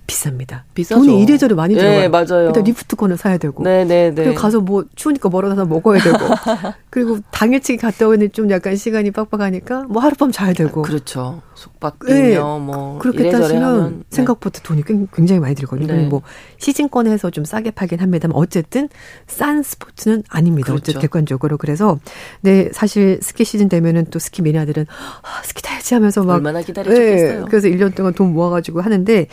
비쌉니다. 0.07 0.61
비싸죠. 0.73 1.01
돈이 1.03 1.21
이래저래 1.21 1.53
많이 1.53 1.75
네, 1.75 1.81
들어가요. 1.81 2.09
맞아요. 2.09 2.47
일단 2.47 2.63
리프트권을 2.63 3.17
사야 3.17 3.37
되고. 3.37 3.61
네, 3.63 3.83
네, 3.83 4.09
네. 4.09 4.23
그리고 4.23 4.35
가서 4.35 4.61
뭐 4.61 4.85
추우니까 4.95 5.27
뭘 5.29 5.52
또 5.52 5.65
먹어야 5.65 6.01
되고. 6.01 6.17
그리고 6.89 7.19
당일치기 7.31 7.77
갔다 7.77 8.07
오는 8.07 8.31
좀 8.31 8.49
약간 8.49 8.77
시간이 8.77 9.11
빡빡하니까 9.11 9.83
뭐 9.89 10.01
하룻밤 10.01 10.31
자야 10.31 10.53
되고. 10.53 10.81
그렇죠. 10.81 11.41
숙박비며 11.55 12.15
네. 12.15 12.37
뭐 12.39 12.99
그렇게 12.99 13.29
따지면 13.29 13.63
하면, 13.63 13.97
네. 13.99 14.03
생각보다 14.09 14.61
돈이 14.63 14.83
굉- 14.83 15.07
굉장히 15.13 15.41
많이 15.41 15.55
들거든요. 15.55 15.93
네. 15.93 16.07
뭐 16.07 16.21
시즌권 16.57 17.04
해서 17.04 17.29
좀 17.29 17.43
싸게 17.43 17.71
팔긴 17.71 17.99
합니다만 17.99 18.35
어쨌든 18.37 18.87
싼 19.27 19.61
스포츠는 19.61 20.23
아닙니다. 20.29 20.67
그렇죠. 20.67 20.83
어쨌든 20.83 21.01
객관적으로 21.01 21.57
그래서 21.57 21.99
네 22.41 22.69
사실 22.71 23.19
스키 23.21 23.43
시즌 23.43 23.67
되면은 23.67 24.05
또 24.09 24.19
스키 24.19 24.41
매니아들은 24.41 24.85
아, 24.89 25.43
스키 25.43 25.61
타야지 25.61 25.93
하면서 25.95 26.23
막 26.23 26.35
얼마나 26.35 26.61
기다리셨겠어요. 26.61 27.39
네, 27.41 27.45
그래서 27.49 27.67
1년 27.67 27.93
동안 27.93 28.13
돈 28.13 28.31
모아가지고 28.33 28.79
하는데 28.81 29.27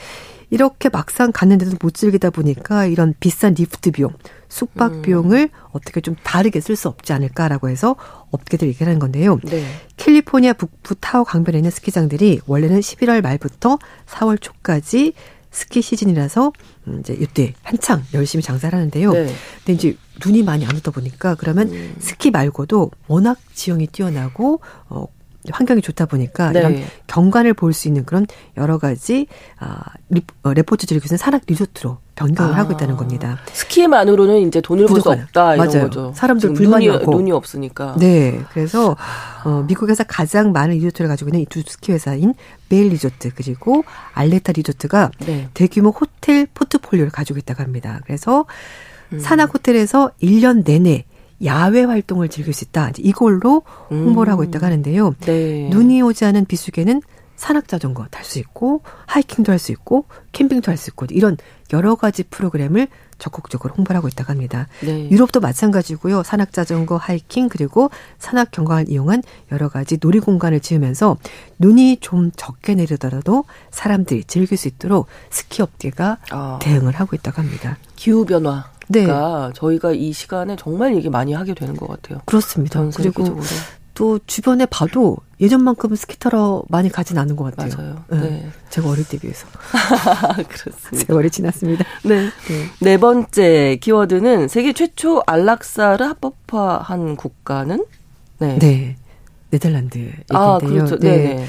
이렇게 0.55 0.89
막상 0.89 1.33
갔는데도 1.33 1.77
못 1.81 1.95
즐기다 1.95 2.31
보니까 2.31 2.87
이런 2.87 3.13
비싼 3.19 3.55
리프트 3.55 3.91
비용, 3.91 4.13
숙박 4.49 4.93
음. 4.93 5.03
비용을 5.03 5.49
어떻게 5.73 6.01
좀 6.01 6.15
다르게 6.23 6.61
쓸 6.61 6.77
수 6.77 6.87
없지 6.87 7.13
않을까라고 7.13 7.69
해서 7.69 7.97
업계들 8.31 8.69
얘기하는 8.69 9.01
건데요. 9.01 9.41
네. 9.43 9.65
캘리포니아 9.97 10.53
북부 10.53 10.95
타호 10.95 11.25
강변에 11.25 11.59
있는 11.59 11.73
스키장들이 11.73 12.43
원래는 12.47 12.79
11월 12.79 13.21
말부터 13.21 13.81
4월 14.07 14.41
초까지 14.41 15.15
스키 15.51 15.83
시즌이라서 15.83 16.53
음, 16.87 17.01
이제 17.01 17.17
이때 17.19 17.55
한창 17.65 18.05
열심히 18.15 18.45
장사를 18.45 18.73
하는데요. 18.77 19.13
네. 19.13 19.35
근데 19.65 19.73
이제 19.73 19.97
눈이 20.25 20.45
많이 20.45 20.65
안 20.67 20.77
오다 20.77 20.93
보니까 20.93 21.35
그러면 21.35 21.69
음. 21.73 21.97
스키 21.99 22.31
말고도 22.31 22.93
워낙 23.09 23.39
지형이 23.55 23.89
뛰어나고 23.89 24.61
어 24.89 25.07
환경이 25.53 25.83
좋다 25.83 26.07
보니까 26.07 26.53
네. 26.53 26.61
이런 26.61 26.83
경관을 27.07 27.53
볼 27.55 27.73
수 27.75 27.89
있는 27.89 28.05
그런 28.05 28.27
여러 28.57 28.79
가지 28.79 29.27
아 29.59 29.81
리, 30.09 30.23
어, 30.43 30.53
레포츠들이 30.55 31.01
그것은 31.01 31.17
산악 31.17 31.43
리조트로 31.47 31.99
변경을 32.15 32.55
아. 32.55 32.59
하고 32.59 32.73
있다는 32.73 32.97
겁니다. 32.97 33.39
스키만으로는 33.53 34.47
이제 34.47 34.61
돈을 34.61 34.87
벌 34.87 35.01
수. 35.01 35.11
없다 35.11 35.55
이런 35.57 35.67
맞아요. 35.67 35.83
거죠. 35.85 36.13
사람들 36.15 36.53
불만이 36.53 36.87
눈이, 36.87 36.97
많고. 36.99 37.13
눈이 37.17 37.33
없으니까. 37.33 37.97
네, 37.99 38.41
그래서 38.53 38.97
어, 39.45 39.65
미국에서 39.67 40.05
가장 40.05 40.53
많은 40.53 40.77
리조트를 40.77 41.09
가지고 41.09 41.31
있는 41.31 41.41
이 41.41 41.47
두 41.47 41.63
스키 41.67 41.93
회사인 41.93 42.35
베일 42.69 42.89
리조트 42.91 43.31
그리고 43.35 43.85
알테라 44.13 44.53
리조트가 44.53 45.11
네. 45.27 45.49
대규모 45.55 45.91
호텔 45.91 46.47
포트폴리오를 46.55 47.11
가지고 47.11 47.39
있다고 47.41 47.63
합니다. 47.63 48.01
그래서 48.07 48.45
음. 49.13 49.19
산악 49.19 49.53
호텔에서 49.55 50.11
1년 50.23 50.65
내내 50.65 51.05
야외 51.45 51.85
활동을 51.85 52.29
즐길 52.29 52.53
수 52.55 52.65
있다. 52.65 52.93
이걸로 52.99 53.63
홍보를 53.91 54.33
하고 54.33 54.45
있다고 54.45 54.65
하는데요. 54.65 55.09
음. 55.09 55.15
네. 55.21 55.69
눈이 55.71 56.01
오지 56.03 56.25
않은 56.25 56.47
비수기에는 56.47 57.03
산악 57.37 57.67
자전거 57.69 58.07
탈 58.11 58.25
수 58.25 58.39
있고 58.39 58.83
하이킹도 59.07 59.51
할 59.51 59.59
수 59.59 59.73
있고 59.73 60.07
캠핑도 60.33 60.71
할 60.71 60.77
수 60.79 60.91
있고 60.91 61.07
이런 61.11 61.37
여러 61.73 61.97
가지 61.97 62.23
프로그램을 62.23 62.87
적극적으로 63.19 63.75
홍보를 63.75 63.97
하고 63.97 64.09
있다고 64.09 64.31
합니다. 64.31 64.67
네. 64.83 65.09
유럽도 65.11 65.41
마찬가지고요. 65.41 66.23
산악 66.25 66.53
자전거, 66.53 66.97
하이킹 66.97 67.49
그리고 67.49 67.91
산악 68.19 68.51
경관을 68.51 68.89
이용한 68.89 69.23
여러 69.53 69.69
가지 69.69 69.99
놀이 70.01 70.21
공간을 70.21 70.61
지으면서 70.61 71.17
눈이 71.59 71.99
좀 72.01 72.31
적게 72.37 72.75
내리더라도 72.75 73.45
사람들이 73.71 74.25
즐길 74.25 74.57
수 74.59 74.69
있도록 74.69 75.07
스키 75.31 75.63
업계가 75.63 76.19
아, 76.31 76.59
대응을 76.61 76.93
하고 76.95 77.17
있다고 77.17 77.41
합니다. 77.43 77.79
기후 77.97 78.25
변화 78.25 78.65
가 79.07 79.49
네. 79.49 79.53
저희가 79.55 79.93
이 79.93 80.13
시간에 80.13 80.57
정말 80.57 80.97
얘기 80.97 81.09
많이 81.11 81.33
하게 81.33 81.55
되는 81.55 81.77
것 81.77 81.89
같아요. 81.89 82.21
그렇습니다. 82.25 82.81
전 82.81 82.91
그리고 82.91 83.25
세계적으로. 83.25 83.45
또 83.95 84.19
주변에 84.27 84.67
봐도 84.67 85.17
예전만큼 85.41 85.95
스키 85.95 86.19
타러 86.19 86.65
많이 86.69 86.89
가진 86.91 87.17
않은 87.17 87.37
것 87.37 87.45
같아요. 87.55 87.77
맞아요. 87.77 88.05
네. 88.11 88.19
네. 88.31 88.49
제가 88.71 88.89
어릴 88.89 89.07
때 89.07 89.19
비해서 89.19 89.47
그렇습니다. 90.49 91.07
세월이 91.07 91.31
지났습니다. 91.31 91.85
네. 92.05 92.25
네. 92.25 92.31
네 92.81 92.97
번째 92.99 93.79
키워드는 93.81 94.49
세계 94.49 94.73
최초 94.73 95.23
안락사를 95.27 96.05
합법화한 96.07 97.17
국가는 97.17 97.85
네. 98.39 98.59
네. 98.59 98.97
네덜란드 99.51 99.99
얘기인데요. 99.99 100.25
아, 100.31 100.59
그렇죠. 100.59 100.99
네. 100.99 101.17
네. 101.37 101.47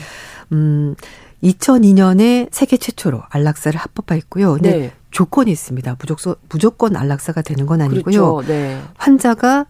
음, 0.51 0.95
2002년에 1.43 2.49
세계 2.51 2.77
최초로 2.77 3.23
안락사를 3.29 3.79
합법화했고요. 3.79 4.57
네. 4.61 4.91
조건이 5.15 5.49
있습니다. 5.49 5.95
무조건, 5.97 6.35
무조건 6.49 6.95
안락사가 6.97 7.41
되는 7.41 7.65
건 7.65 7.79
아니고요. 7.79 8.35
그렇죠. 8.35 8.43
네. 8.45 8.81
환자가 8.97 9.65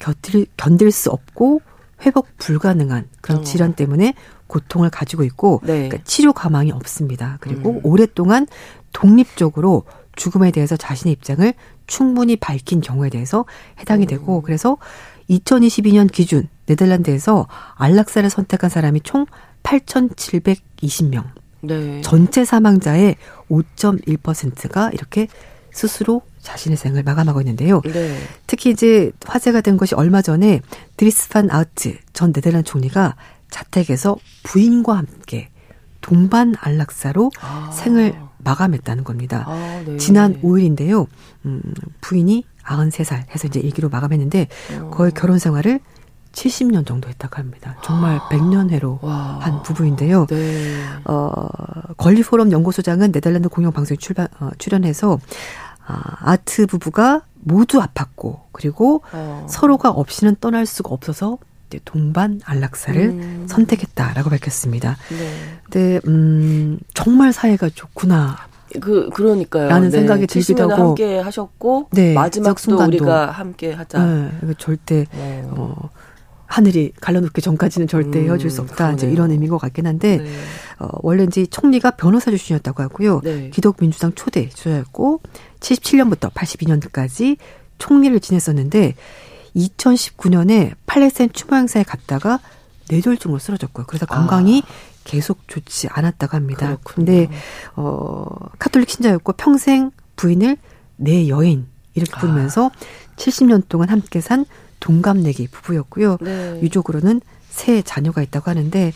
곁을, 0.00 0.46
견딜 0.56 0.90
수 0.90 1.10
없고 1.10 1.60
회복 2.02 2.26
불가능한 2.38 3.06
그런 3.20 3.38
어. 3.38 3.44
질환 3.44 3.74
때문에 3.74 4.14
고통을 4.48 4.90
가지고 4.90 5.22
있고 5.22 5.60
네. 5.62 5.86
그러니까 5.86 5.98
치료 6.02 6.32
가망이 6.32 6.72
없습니다. 6.72 7.38
그리고 7.40 7.74
음. 7.74 7.80
오랫동안 7.84 8.48
독립적으로 8.92 9.84
죽음에 10.16 10.50
대해서 10.50 10.76
자신의 10.76 11.12
입장을 11.12 11.54
충분히 11.86 12.34
밝힌 12.34 12.80
경우에 12.80 13.08
대해서 13.08 13.44
해당이 13.78 14.06
음. 14.06 14.08
되고 14.08 14.40
그래서 14.42 14.78
2022년 15.30 16.10
기준 16.10 16.48
네덜란드에서 16.66 17.46
안락사를 17.76 18.28
선택한 18.28 18.68
사람이 18.68 19.02
총 19.02 19.26
8,720명. 19.62 21.22
네. 21.60 22.00
전체 22.02 22.44
사망자의 22.44 23.16
5.1%가 23.50 24.90
이렇게 24.92 25.28
스스로 25.70 26.22
자신의 26.40 26.76
생을 26.76 27.02
마감하고 27.02 27.40
있는데요. 27.40 27.80
네. 27.82 28.16
특히 28.46 28.70
이제 28.70 29.12
화제가 29.24 29.60
된 29.60 29.76
것이 29.76 29.94
얼마 29.94 30.22
전에 30.22 30.60
드리스 30.96 31.28
판 31.28 31.50
아우트 31.50 31.96
전 32.12 32.32
네덜란드 32.32 32.68
총리가 32.70 33.16
자택에서 33.50 34.16
부인과 34.44 34.96
함께 34.96 35.50
동반 36.00 36.54
안락사로 36.58 37.30
아. 37.40 37.70
생을 37.72 38.14
마감했다는 38.38 39.04
겁니다. 39.04 39.44
아, 39.46 39.82
네. 39.84 39.96
지난 39.96 40.40
5일인데요. 40.40 41.06
음, 41.44 41.60
부인이 42.00 42.44
93살 42.64 43.28
해서 43.30 43.48
이제 43.48 43.60
일기로 43.60 43.88
마감했는데 43.88 44.48
어. 44.80 44.90
거의 44.90 45.12
결혼 45.12 45.38
생활을 45.38 45.80
70년 46.38 46.86
정도 46.86 47.08
했다고 47.08 47.36
합니다. 47.36 47.76
정말 47.82 48.18
100년회로 48.30 49.02
와. 49.02 49.38
한 49.40 49.62
부부인데요. 49.62 50.26
네. 50.26 50.76
어, 51.04 51.48
권리포럼 51.96 52.52
연구소장은 52.52 53.10
네덜란드 53.12 53.48
공영방송에 53.48 53.96
출발, 53.98 54.28
어, 54.38 54.50
출연해서 54.58 55.18
아, 55.86 56.16
아트 56.20 56.66
부부가 56.66 57.22
모두 57.40 57.80
아팠고 57.80 58.40
그리고 58.52 59.02
어. 59.12 59.46
서로가 59.48 59.90
없이는 59.90 60.36
떠날 60.40 60.66
수가 60.66 60.90
없어서 60.90 61.38
동반 61.84 62.40
안락사를 62.44 63.00
음. 63.00 63.46
선택했다라고 63.48 64.30
밝혔습니다. 64.30 64.96
네. 65.10 65.58
근데 65.64 66.00
음, 66.06 66.78
정말 66.94 67.32
사이가 67.32 67.70
좋구나. 67.74 68.36
그 68.80 69.08
그러니까요. 69.10 69.68
라는 69.68 69.90
생각이 69.90 70.26
70년을 70.26 70.46
들기도 70.46 70.70
하고. 70.70 70.88
함께 70.88 71.18
하셨고 71.18 71.88
네, 71.92 72.14
마지막도 72.14 72.54
적 72.54 72.60
순간도. 72.60 72.96
우리가 72.96 73.30
함께 73.30 73.72
하자. 73.72 74.04
네, 74.04 74.30
절대 74.58 75.06
어. 75.12 75.90
어, 76.48 76.58
하늘이 76.58 76.92
갈라놓기 77.00 77.40
전까지는 77.40 77.88
절대 77.88 78.20
음, 78.20 78.24
헤어질 78.24 78.50
수 78.50 78.62
없다. 78.62 78.92
이제 78.92 79.06
그러네요. 79.06 79.12
이런 79.12 79.30
의미인 79.30 79.50
것 79.50 79.58
같긴 79.58 79.86
한데 79.86 80.16
네. 80.18 80.30
어, 80.78 80.88
원래 81.02 81.24
이제 81.24 81.46
총리가 81.46 81.92
변호사 81.92 82.30
출신이었다고 82.30 82.82
하고요. 82.82 83.20
네. 83.22 83.50
기독민주당 83.50 84.12
초대 84.14 84.48
주자였고 84.48 85.20
77년부터 85.60 86.32
82년까지 86.32 87.36
총리를 87.78 88.18
지냈었는데 88.20 88.94
2019년에 89.54 90.72
팔레스타인 90.86 91.30
추모 91.32 91.56
행사에 91.56 91.82
갔다가 91.82 92.40
뇌졸중으로 92.88 93.38
쓰러졌고요. 93.38 93.86
그래서 93.86 94.06
건강이 94.06 94.62
계속 95.04 95.46
좋지 95.46 95.88
않았다고 95.90 96.36
합니다. 96.36 96.66
아. 96.66 96.76
그렇군요. 96.76 97.06
근데 97.06 97.28
어 97.74 98.26
카톨릭 98.58 98.90
신자였고 98.90 99.34
평생 99.34 99.90
부인을 100.16 100.56
내 100.96 101.28
여인 101.28 101.66
이렇게 101.94 102.12
아. 102.14 102.20
부르면서 102.20 102.70
70년 103.16 103.68
동안 103.68 103.88
함께 103.88 104.20
산 104.20 104.44
동갑내기 104.88 105.48
부부였고요. 105.48 106.16
네. 106.22 106.60
유족으로는 106.62 107.20
세 107.50 107.82
자녀가 107.82 108.22
있다고 108.22 108.50
하는데 108.50 108.92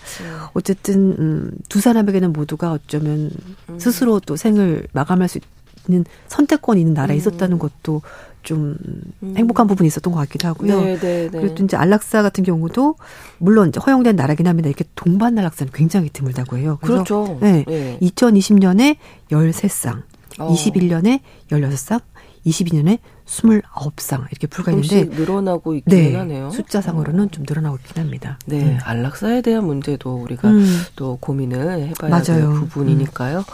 어쨌든 0.54 1.12
음, 1.18 1.50
두 1.68 1.80
사람에게는 1.80 2.32
모두가 2.32 2.72
어쩌면 2.72 3.30
음. 3.68 3.78
스스로 3.78 4.18
또 4.20 4.36
생을 4.36 4.86
마감할 4.92 5.28
수 5.28 5.38
있는 5.86 6.04
선택권이 6.28 6.80
있는 6.80 6.94
나라에 6.94 7.16
음. 7.16 7.18
있었다는 7.18 7.58
것도 7.58 8.00
좀 8.42 8.76
음. 9.22 9.34
행복한 9.36 9.66
부분이 9.66 9.86
있었던 9.86 10.12
것 10.12 10.18
같기도 10.20 10.48
하고요. 10.48 10.80
네, 10.80 10.98
네, 10.98 11.28
네. 11.30 11.38
그리고 11.38 11.54
또 11.54 11.64
이제 11.64 11.76
안락사 11.76 12.22
같은 12.22 12.42
경우도 12.42 12.96
물론 13.38 13.68
이제 13.68 13.80
허용된 13.84 14.16
나라긴 14.16 14.46
합니다. 14.46 14.68
이렇게 14.68 14.84
동반 14.94 15.36
안락사는 15.38 15.72
굉장히 15.74 16.08
드물다고 16.10 16.56
해요. 16.56 16.78
그래서 16.80 17.04
그렇죠. 17.04 17.38
네. 17.40 17.64
네. 17.66 17.98
2020년에 18.00 18.96
13쌍, 19.30 20.02
어. 20.38 20.52
21년에 20.52 21.20
16쌍, 21.50 22.00
22년에 22.46 22.98
29쌍 23.26 24.26
이렇게 24.30 24.46
불과했는데 24.46 25.16
늘어나고 25.16 25.74
있긴 25.74 25.96
네, 25.96 26.16
하네요. 26.16 26.50
숫자상으로는 26.50 27.30
좀 27.30 27.44
늘어나고 27.48 27.76
있긴 27.76 28.02
합니다. 28.02 28.38
네, 28.46 28.62
음. 28.62 28.78
안락사에 28.82 29.42
대한 29.42 29.64
문제도 29.64 30.14
우리가 30.14 30.48
음. 30.48 30.82
또 30.96 31.18
고민을 31.20 31.88
해봐야 31.88 32.10
맞아요. 32.10 32.48
음. 32.48 32.60
될 32.60 32.68
부분이니까요. 32.68 33.44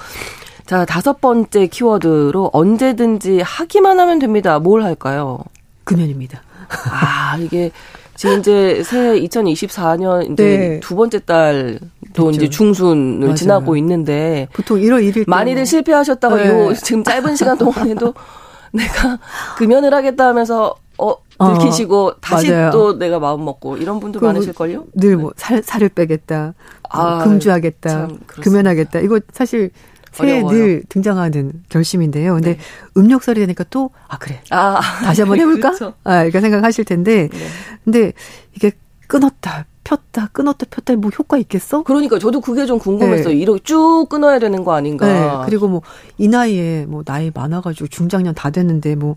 자, 0.66 0.84
다섯 0.84 1.20
번째 1.20 1.66
키워드로 1.66 2.50
언제든지 2.52 3.40
하기만 3.40 4.00
하면 4.00 4.18
됩니다. 4.18 4.58
뭘 4.58 4.82
할까요? 4.82 5.38
금연입니다. 5.84 6.42
아, 6.90 7.38
이게 7.38 7.70
지금 8.14 8.40
이제 8.40 8.82
새해 8.84 9.18
2024년 9.20 10.32
이제 10.32 10.42
네. 10.44 10.80
두 10.80 10.96
번째 10.96 11.20
달도 11.20 11.78
그렇죠. 12.12 12.30
이제 12.32 12.48
중순을 12.50 13.20
맞아요. 13.20 13.34
지나고 13.34 13.76
있는데 13.76 14.48
보통 14.52 14.78
1월 14.80 15.08
1일 15.08 15.24
많이들 15.28 15.64
실패하셨다가 15.64 16.36
네. 16.36 16.48
요 16.48 16.74
지금 16.74 17.04
짧은 17.04 17.36
시간 17.36 17.56
동안에도 17.56 18.12
내가 18.72 19.18
금연을 19.56 19.92
하겠다 19.94 20.28
하면서 20.28 20.76
어 20.98 21.16
들키시고 21.38 22.06
어, 22.06 22.16
다시 22.20 22.50
맞아요. 22.50 22.70
또 22.70 22.98
내가 22.98 23.20
마음 23.20 23.44
먹고 23.44 23.76
이런 23.76 24.00
분도 24.00 24.20
많으실걸요? 24.20 24.86
늘뭐 24.94 25.32
네. 25.36 25.62
살을 25.62 25.88
빼겠다, 25.90 26.54
뭐 26.92 27.02
아, 27.02 27.24
금주하겠다, 27.24 28.08
금연하겠다. 28.26 29.00
이거 29.00 29.20
사실 29.32 29.70
새해 30.12 30.42
늘 30.42 30.82
등장하는 30.88 31.52
결심인데요. 31.68 32.34
근데 32.34 32.56
네. 32.56 32.58
음력설이 32.96 33.40
되니까 33.40 33.64
또, 33.70 33.90
아, 34.08 34.18
그래. 34.18 34.40
아, 34.50 34.80
다시 35.04 35.20
한번 35.20 35.38
해볼까? 35.38 35.70
그렇죠. 35.72 35.94
아, 36.02 36.22
이렇게 36.24 36.40
생각하실 36.40 36.84
텐데. 36.84 37.28
네. 37.30 37.38
근데 37.84 38.12
이게 38.56 38.72
끊었다, 39.06 39.66
폈다, 39.88 40.28
끊었다, 40.32 40.66
폈다, 40.68 40.96
뭐 40.96 41.10
효과 41.18 41.38
있겠어? 41.38 41.82
그러니까 41.82 42.18
저도 42.18 42.42
그게 42.42 42.66
좀 42.66 42.78
궁금했어요. 42.78 43.32
네. 43.32 43.40
이렇게 43.40 43.60
쭉 43.64 44.06
끊어야 44.10 44.38
되는 44.38 44.62
거 44.62 44.74
아닌가. 44.74 45.06
네. 45.06 45.46
그리고 45.46 45.66
뭐, 45.66 45.80
이 46.18 46.28
나이에 46.28 46.84
뭐, 46.86 47.02
나이 47.02 47.30
많아가지고 47.34 47.86
중장년 47.88 48.34
다 48.34 48.50
됐는데 48.50 48.96
뭐, 48.96 49.16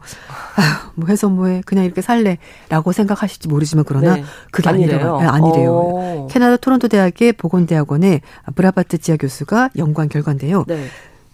아휴, 0.55 0.91
뭐 0.95 1.09
해서 1.09 1.27
뭐해. 1.27 1.61
그냥 1.65 1.83
이렇게 1.83 2.01
살래. 2.01 2.37
라고 2.69 2.93
생각하실지 2.93 3.49
모르지만 3.49 3.83
그러나 3.85 4.15
네. 4.15 4.23
그게 4.49 4.69
아니래요. 4.69 5.17
네, 5.19 5.25
아니래요. 5.25 5.71
오. 5.71 6.27
캐나다 6.31 6.55
토론토 6.55 6.87
대학의 6.87 7.33
보건대학원의 7.33 8.21
브라바트 8.55 8.99
지하 8.99 9.17
교수가 9.17 9.71
연구한 9.75 10.07
결과인데요. 10.07 10.63
네. 10.69 10.85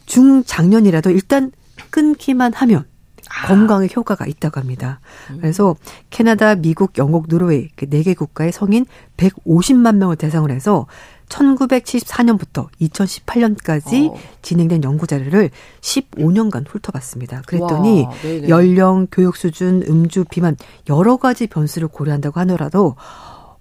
중장년이라도 0.07 1.11
일단 1.11 1.51
끊기만 1.91 2.53
하면 2.53 2.85
아. 3.29 3.47
건강에 3.47 3.87
효과가 3.93 4.25
있다고 4.25 4.59
합니다. 4.59 4.99
음. 5.31 5.37
그래서 5.39 5.75
캐나다, 6.09 6.55
미국, 6.55 6.97
영국, 6.97 7.27
노르웨이 7.27 7.69
그4개 7.75 8.15
국가의 8.15 8.51
성인 8.51 8.85
150만 9.17 9.95
명을 9.97 10.15
대상으로 10.15 10.53
해서 10.53 10.87
1974년부터 11.29 12.67
2018년까지 12.81 14.11
어. 14.11 14.17
진행된 14.41 14.83
연구 14.83 15.07
자료를 15.07 15.49
15년간 15.81 16.65
훑어봤습니다. 16.67 17.41
그랬더니 17.45 18.03
와, 18.03 18.49
연령, 18.49 19.07
교육 19.11 19.35
수준, 19.35 19.83
음주, 19.87 20.25
비만 20.29 20.55
여러 20.89 21.17
가지 21.17 21.47
변수를 21.47 21.89
고려한다고 21.89 22.39
하더라도 22.41 22.95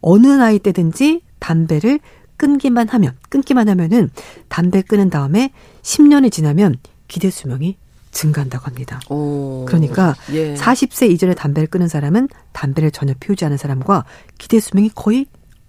어느 0.01 0.27
나이 0.29 0.59
때든지 0.59 1.23
담배를 1.39 1.99
끊기만 2.37 2.89
하면 2.89 3.13
끊기만 3.29 3.69
하면은 3.69 4.11
담배 4.49 4.83
끊은 4.83 5.11
다음에 5.11 5.53
10년이 5.83 6.31
지나면 6.31 6.77
기대 7.09 7.31
수명이 7.31 7.77
증가한다고 8.17 8.65
합니다. 8.67 9.01
오, 9.11 9.65
그러니까 9.67 10.15
예. 10.33 10.55
40세 10.55 11.11
이전에 11.11 11.35
담배를 11.35 11.67
끊은 11.67 11.87
사람은 11.87 12.29
담배를 12.53 12.91
전혀 12.91 13.15
피우지 13.19 13.45
않은 13.45 13.57
사람과 13.57 14.05
기대 14.39 14.59
수명이 14.59 14.91
거의 14.95 15.27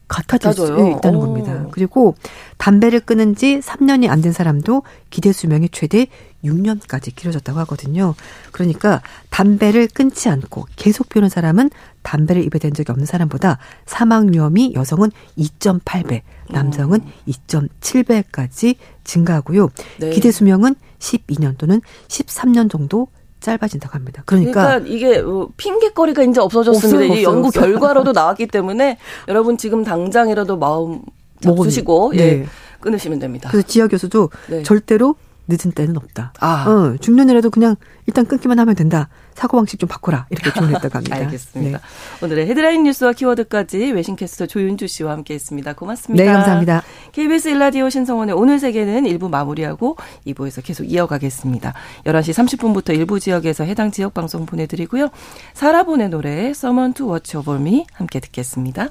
같아질 0.08 0.54
수 0.54 0.64
있다는 0.98 1.20
오. 1.20 1.22
겁니다. 1.22 1.66
그리고 1.72 2.16
담배를 2.58 3.00
끊은 3.02 3.36
지 3.36 3.60
3년이 3.60 4.10
안 4.10 4.22
된 4.22 4.32
사람도 4.32 4.84
기대 5.10 5.32
수명이 5.32 5.70
최대 5.72 6.08
6년까지 6.44 7.16
길어졌다고 7.16 7.60
하거든요. 7.62 8.16
그러니까 8.52 9.02
담배를 9.30 9.88
끊지 9.88 10.30
않고 10.30 10.66
계속 10.76 11.10
피우는 11.10 11.30
사람은 11.30 11.70
담배를 12.04 12.44
입에 12.44 12.60
댄 12.60 12.74
적이 12.74 12.92
없는 12.92 13.06
사람보다 13.06 13.58
사망 13.86 14.32
위험이 14.32 14.74
여성은 14.76 15.12
2.8배, 15.38 16.22
남성은 16.50 17.02
2.7배까지 17.28 18.76
증가하고요. 19.04 19.70
네. 20.00 20.10
기대 20.12 20.32
수명은 20.32 20.76
12년 21.00 21.58
또는 21.58 21.82
13년 22.08 22.70
정도 22.70 23.08
짧아진다고 23.40 23.94
합니다. 23.94 24.24
그러니까, 24.26 24.80
그러니까 24.80 24.94
이게 24.94 25.22
뭐 25.22 25.50
핑계거리가 25.58 26.24
이제 26.24 26.40
없어졌습니다. 26.40 26.98
없어요, 26.98 27.12
없어요, 27.12 27.24
연구 27.24 27.48
없어요. 27.48 27.66
결과로도 27.66 28.12
나왔기 28.12 28.48
때문에 28.48 28.98
여러분 29.28 29.58
지금 29.58 29.84
당장이라도 29.84 30.58
마음 30.58 31.02
잡수시고 31.42 32.14
예, 32.16 32.18
네. 32.18 32.46
끊으시면 32.80 33.20
됩니다. 33.20 33.50
그래서 33.52 33.68
지하 33.68 33.88
교수도 33.88 34.30
네. 34.48 34.64
절대로 34.64 35.16
늦은 35.48 35.72
때는 35.72 35.98
없다. 35.98 36.34
아. 36.40 36.66
어, 36.68 36.98
중년이라도 37.00 37.50
그냥 37.50 37.76
일단 38.06 38.26
끊기만 38.26 38.60
하면 38.60 38.76
된다. 38.76 39.10
사고방식 39.34 39.80
좀 39.80 39.88
바꿔라. 39.88 40.28
이렇게 40.30 40.52
조언했다고 40.58 40.96
합니다. 40.96 41.16
알겠습니다. 41.16 41.78
네. 41.78 42.26
오늘의 42.26 42.48
헤드라인 42.48 42.84
뉴스와 42.84 43.14
키워드까지 43.14 43.92
외신캐스터 43.92 44.48
조윤주 44.48 44.88
씨와 44.88 45.12
함께 45.14 45.34
했습니다. 45.36 45.74
고맙습니다. 45.74 46.24
네, 46.24 46.32
감사합니다. 46.32 46.84
KBS 47.12 47.50
일라디오 47.50 47.90
신성원의 47.90 48.36
오늘 48.36 48.60
세계는 48.60 49.04
1부 49.04 49.30
마무리하고 49.30 49.98
2부에서 50.26 50.64
계속 50.64 50.84
이어가겠습니다. 50.84 51.74
11시 52.06 52.34
30분부터 52.34 52.94
일부 52.96 53.20
지역에서 53.20 53.64
해당 53.64 53.92
지역 53.92 54.14
방송 54.14 54.46
보내드리고요. 54.46 55.10
사라본의 55.54 56.10
노래 56.10 56.50
Someone 56.50 56.94
to 56.94 57.10
Watch 57.10 57.38
Over 57.38 57.60
Me 57.62 57.86
함께 57.94 58.20
듣겠습니다. 58.20 58.90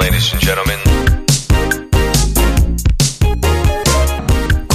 Ladies 0.00 0.32
and 0.32 0.44
gentlemen. 0.44 0.73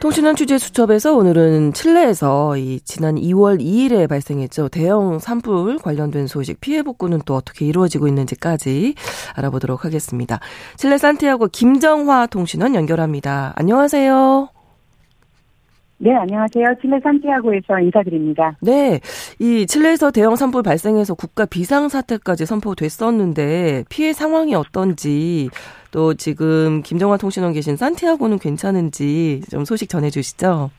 통신원 0.00 0.34
취재 0.34 0.56
수첩에서 0.56 1.14
오늘은 1.14 1.74
칠레에서 1.74 2.56
이 2.56 2.80
지난 2.86 3.16
2월 3.16 3.60
2일에 3.60 4.08
발생했죠. 4.08 4.70
대형 4.70 5.18
산불 5.18 5.78
관련된 5.78 6.26
소식 6.26 6.58
피해 6.58 6.82
복구는 6.82 7.20
또 7.26 7.36
어떻게 7.36 7.66
이루어지고 7.66 8.08
있는지까지 8.08 8.94
알아보도록 9.34 9.84
하겠습니다. 9.84 10.40
칠레 10.78 10.96
산티아고 10.96 11.48
김정화 11.48 12.28
통신원 12.28 12.74
연결합니다. 12.74 13.52
안녕하세요. 13.56 14.59
네, 16.02 16.14
안녕하세요. 16.14 16.76
칠레 16.80 16.98
산티아고에서 17.00 17.78
인사드립니다. 17.78 18.56
네, 18.62 19.00
이 19.38 19.66
칠레에서 19.66 20.10
대형 20.10 20.34
산불 20.34 20.62
발생해서 20.62 21.12
국가 21.12 21.44
비상 21.44 21.90
사태까지 21.90 22.46
선포됐었는데 22.46 23.84
피해 23.90 24.14
상황이 24.14 24.54
어떤지 24.54 25.50
또 25.90 26.14
지금 26.14 26.80
김정화 26.82 27.18
통신원 27.18 27.52
계신 27.52 27.76
산티아고는 27.76 28.38
괜찮은지 28.38 29.42
좀 29.50 29.66
소식 29.66 29.90
전해주시죠. 29.90 30.70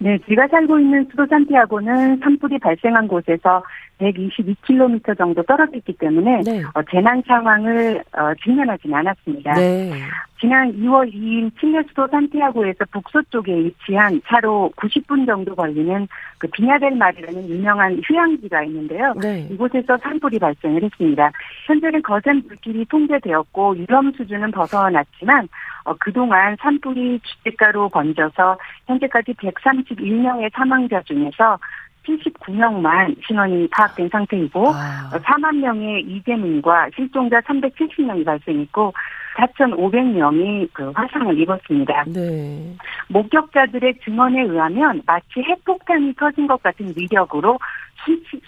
네, 0.00 0.18
제가 0.28 0.46
살고 0.48 0.78
있는 0.78 1.06
수도 1.10 1.26
산티아고는 1.26 2.18
산불이 2.18 2.58
발생한 2.58 3.08
곳에서 3.08 3.62
122km 4.00 5.16
정도 5.16 5.42
떨어져 5.42 5.76
있기 5.76 5.92
때문에 5.94 6.40
네. 6.44 6.62
어, 6.74 6.82
재난 6.90 7.22
상황을 7.26 8.02
어, 8.12 8.32
직면하지는 8.42 8.96
않았습니다. 8.96 9.54
네. 9.54 9.92
지난 10.40 10.72
2월 10.72 11.12
2일 11.12 11.50
칠레 11.60 11.82
수도 11.88 12.08
산티아고에서 12.08 12.86
북서쪽에 12.90 13.54
위치한 13.54 14.22
차로 14.26 14.72
90분 14.74 15.26
정도 15.26 15.54
걸리는 15.54 16.08
그 16.38 16.48
비냐델 16.48 16.92
마리라는 16.96 17.46
유명한 17.46 18.00
휴양지가 18.02 18.64
있는데요. 18.64 19.12
네. 19.20 19.46
이곳에서 19.50 19.98
산불이 19.98 20.38
발생을 20.38 20.82
했습니다. 20.82 21.30
현재는 21.66 22.00
거센 22.02 22.42
불길이 22.48 22.86
통제되었고 22.86 23.76
위험 23.86 24.12
수준은 24.12 24.50
벗어났지만 24.52 25.46
어, 25.84 25.94
그동안 25.98 26.56
산불이 26.58 27.20
주택가로 27.22 27.90
번져서 27.90 28.56
현재까지 28.86 29.34
131명의 29.34 30.50
사망자 30.54 31.02
중에서 31.02 31.58
79명만 32.06 33.16
신원이 33.26 33.68
파악된 33.68 34.08
상태이고 34.10 34.68
아. 34.68 35.10
4만 35.12 35.56
명의 35.56 36.02
이재민과 36.02 36.90
실종자 36.94 37.40
370명이 37.40 38.24
발생했고 38.24 38.92
4,500명이 39.36 40.68
그 40.72 40.90
화상을 40.94 41.38
입었습니다. 41.38 42.04
네. 42.08 42.76
목격자들의 43.08 43.94
증언에 44.04 44.42
의하면 44.42 45.02
마치 45.06 45.40
핵폭탄이 45.40 46.14
터진 46.14 46.46
것 46.46 46.62
같은 46.62 46.92
위력으로 46.96 47.58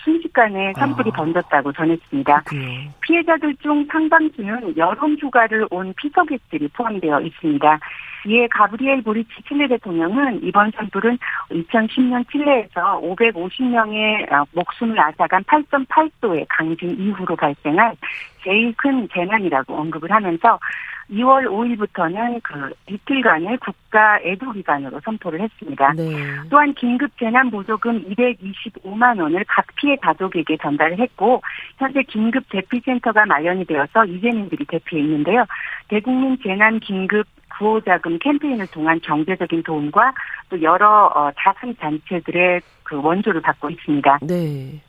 순식간에 0.05 0.73
산불이 0.77 1.11
아. 1.13 1.17
번졌다고 1.17 1.73
전했습니다. 1.73 2.43
그 2.47 2.57
피해자들 3.03 3.55
중 3.57 3.87
상당수는 3.91 4.77
여름 4.77 5.17
휴가를 5.19 5.67
온 5.71 5.93
피서객들이 5.97 6.69
포함되어 6.69 7.21
있습니다. 7.21 7.79
이에 8.27 8.47
가브리엘 8.49 9.03
보리치 9.03 9.31
칠레 9.49 9.67
대통령은 9.69 10.43
이번 10.43 10.71
산불은 10.73 11.19
2010년 11.51 12.31
칠레에서 12.31 13.01
550명의 13.01 14.33
어, 14.33 14.45
목숨을 14.53 14.99
앗아간 14.99 15.43
8.8도의 15.45 16.47
강진 16.49 16.91
이후로 16.99 17.37
발생한 17.37 17.97
제일 18.45 18.73
큰 18.77 19.09
재난이라고 19.13 19.75
언급을 19.75 20.11
하면서 20.11 20.59
2월 21.11 21.45
5일부터는 21.47 22.41
그 22.43 22.73
이틀간의 22.89 23.59
국가 23.59 24.19
애도 24.25 24.53
기간으로 24.53 25.01
선포를 25.05 25.41
했습니다. 25.41 25.93
네. 25.93 26.15
또한 26.49 26.73
긴급 26.75 27.11
재난 27.19 27.51
보조금 27.51 28.03
225만 28.05 29.21
원을 29.21 29.45
각 29.49 29.67
피해 29.77 29.97
가족에게 29.97 30.57
전달을 30.57 30.99
했고 30.99 31.43
현재 31.77 32.03
긴급 32.05 32.45
대피 32.51 32.81
센터가 32.81 33.27
마련이 33.27 33.65
되어서 33.67 34.05
이재민들이 34.07 34.65
대피해 34.65 35.03
있는데요. 35.03 35.45
대국민 35.89 36.39
재난 36.43 36.81
긴급 36.81 37.27
구호자금 37.63 38.19
캠페인을 38.19 38.67
통한 38.69 39.01
경제적인 39.01 39.63
도움과 39.63 40.13
또 40.49 40.61
여러 40.61 41.07
어, 41.15 41.31
자선 41.39 41.75
단체들의 41.77 42.61
그 42.83 43.01
원조를 43.01 43.41
받고 43.41 43.71
있습니다. 43.71 44.19
네. 44.23 44.81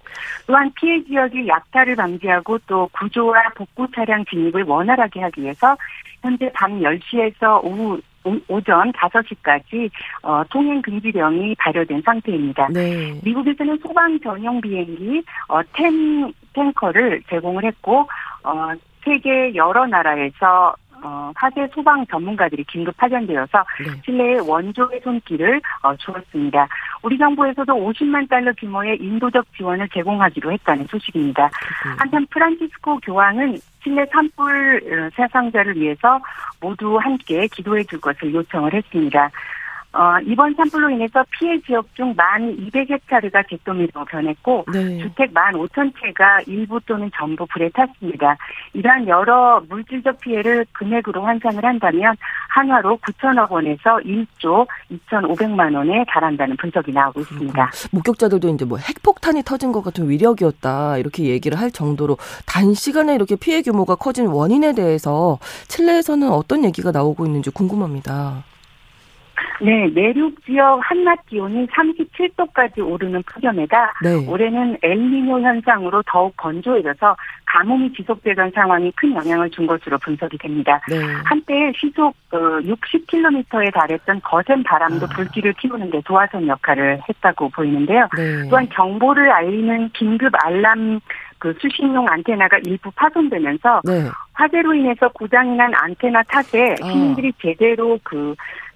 또한 0.48 0.72
피해 0.76 1.04
지역의 1.04 1.48
약탈을 1.48 1.96
방지하고 1.96 2.58
또 2.66 2.90
구조와 2.92 3.50
복구 3.56 3.88
차량 3.94 4.26
진입을 4.26 4.64
원활하게 4.64 5.22
하기 5.22 5.42
위해서 5.44 5.78
현재 6.22 6.50
밤 6.54 6.80
10시에서 6.80 7.64
오후 7.64 8.02
오전 8.48 8.92
5시까지 8.94 9.92
어, 10.24 10.44
통행 10.50 10.82
금지령이 10.82 11.56
발효된 11.56 12.02
상태입니다. 12.04 12.70
네. 12.70 13.20
미국에서는 13.24 13.78
소방 13.84 14.20
전용 14.22 14.60
비행기 14.62 15.22
어, 15.48 15.62
탱, 15.74 16.34
탱커를 16.54 17.22
제공을 17.30 17.66
했고 17.66 18.08
어, 18.44 18.72
세계 19.04 19.54
여러 19.56 19.86
나라에서 19.86 20.74
어, 21.04 21.32
화재 21.36 21.68
소방 21.74 22.06
전문가들이 22.08 22.64
긴급 22.64 22.96
파견되어서 22.98 23.66
네. 23.86 24.02
실내에 24.06 24.40
원조의 24.40 25.02
손길을 25.04 25.62
어, 25.84 25.96
주었습니다. 25.98 26.68
우리 27.02 27.18
정부에서도 27.18 27.74
50만 27.74 28.30
달러 28.30 28.52
규모의 28.54 28.98
인도적 29.02 29.46
지원을 29.56 29.90
제공하기로 29.90 30.52
했다는 30.54 30.88
소식입니다. 30.88 31.44
네. 31.44 31.96
한편 31.98 32.26
프란치스코 32.28 33.00
교황은 33.00 33.58
실내 33.84 34.06
산불 34.06 35.12
사상자를 35.16 35.76
위해서 35.76 36.20
모두 36.62 36.98
함께 36.98 37.48
기도해 37.48 37.84
줄 37.84 38.00
것을 38.00 38.34
요청을 38.34 38.74
했습니다. 38.74 39.30
어, 39.94 40.20
이번 40.26 40.56
산불로 40.56 40.90
인해서 40.90 41.24
피해 41.30 41.60
지역 41.62 41.86
중만 41.94 42.58
200헥타르가 42.58 43.48
잿더미로 43.48 44.06
변했고 44.06 44.66
네. 44.74 44.98
주택 44.98 45.32
만 45.34 45.54
5천 45.54 45.94
채가 46.02 46.42
일부 46.48 46.80
또는 46.88 47.12
전부 47.16 47.46
불에 47.46 47.70
탔습니다. 47.70 48.36
이러한 48.74 49.08
여러 49.08 49.62
물질적 49.70 50.20
피해를 50.20 50.66
금액으로 50.74 51.24
환산을 51.24 51.64
한다면 51.64 52.16
한화로 52.50 52.98
9천억 52.98 53.52
원에서 53.52 53.98
1조 54.04 54.68
2,500만 54.92 55.76
원에 55.76 56.04
달한다는 56.08 56.58
분석이 56.58 56.92
나오고 56.92 57.22
있습니다. 57.22 57.72
목격자들도 57.92 58.50
이제 58.50 58.66
뭐 58.66 58.80
핵폭탄이 58.80 59.44
터진 59.44 59.72
것 59.72 59.84
같은 59.84 60.10
위력이었다 60.10 60.98
이렇게 60.98 61.26
얘기를 61.26 61.60
할 61.60 61.70
정도로 61.70 62.18
단시간에 62.48 63.14
이렇게 63.14 63.36
피해 63.36 63.62
규모가 63.62 63.96
커진 63.96 64.26
원인에 64.26 64.74
대해서 64.74 65.38
칠레에서는 65.68 66.32
어떤 66.32 66.66
얘기가 66.66 66.92
나오고 66.92 67.28
있는지 67.28 67.52
궁금합니다. 67.52 68.44
네, 69.64 69.88
내륙 69.94 70.44
지역 70.46 70.80
한낮 70.84 71.26
기온이 71.28 71.66
37도까지 71.68 72.86
오르는 72.86 73.24
폭염에다 73.24 73.94
네. 74.04 74.28
올해는 74.28 74.78
엘니뇨 74.82 75.40
현상으로 75.40 76.04
더욱 76.06 76.36
건조해져서 76.36 77.16
가뭄이 77.46 77.94
지속되던 77.94 78.52
상황이 78.54 78.92
큰 78.96 79.16
영향을 79.16 79.50
준 79.52 79.66
것으로 79.66 79.98
분석이 80.00 80.38
됩니다. 80.38 80.82
네. 80.90 80.98
한때 81.24 81.72
시속 81.78 82.14
60km에 82.32 83.68
어, 83.68 83.72
달했던 83.72 84.22
거센 84.22 84.64
바람도 84.64 85.06
아. 85.06 85.10
불길을 85.16 85.54
키우는 85.54 85.92
데 85.92 86.02
도화선 86.04 86.48
역할을 86.48 87.00
했다고 87.08 87.50
보이는데요. 87.50 88.10
네. 88.18 88.50
또한 88.50 88.68
정보를 88.74 89.32
알리는 89.32 89.90
긴급 89.94 90.34
알람 90.44 91.00
그 91.44 91.54
수신용 91.62 92.08
안테나가 92.10 92.58
일부 92.60 92.90
파손되면서 92.92 93.82
네. 93.84 94.10
화재로 94.32 94.74
인해서 94.74 95.10
고장이 95.10 95.56
난 95.56 95.74
안테나 95.76 96.24
탓에 96.24 96.76
아. 96.82 96.86
시민들이 96.86 97.30
아. 97.30 97.40
제대로 97.42 98.00
그 98.04 98.34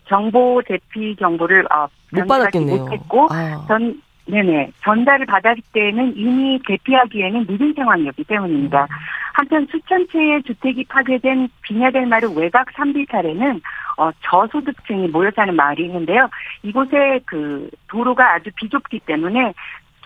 정보 0.08 0.62
대피 0.66 1.16
정보를 1.18 1.66
어, 1.72 1.88
못 2.12 2.28
받았겠네요. 2.28 2.84
못했고 2.84 3.28
아. 3.32 3.66
전 3.68 4.02
네네 4.26 4.72
전달을 4.84 5.26
받았을 5.26 5.62
때는 5.72 6.14
이미 6.18 6.60
대피하기에는 6.68 7.46
늦은 7.48 7.74
상황이었기 7.76 8.24
때문입니다. 8.26 8.84
음. 8.84 8.88
한편 9.34 9.68
수천 9.72 10.08
채의 10.12 10.44
주택이 10.44 10.86
파괴된 10.86 11.48
비냐델 11.62 12.08
마루 12.08 12.32
외곽 12.32 12.68
산비탈에는 12.76 13.62
어, 13.98 14.10
저소득층이 14.24 15.08
모여 15.10 15.32
사는 15.36 15.56
마을이 15.56 15.86
있는데요. 15.86 16.30
이곳에 16.64 17.20
그 17.26 17.70
도로가 17.88 18.34
아주 18.34 18.50
비좁기 18.56 19.02
때문에 19.02 19.54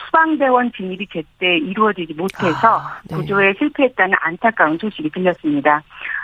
수방대원 0.06 0.72
진입이 0.74 1.08
제때 1.08 1.58
이루어지지 1.58 2.14
못해서 2.14 2.80
아, 2.80 3.00
네. 3.10 3.16
구조에 3.16 3.54
실패했다는 3.58 4.16
안타까운 4.22 4.78
소식이 4.78 5.10
들렸습니다. 5.10 5.82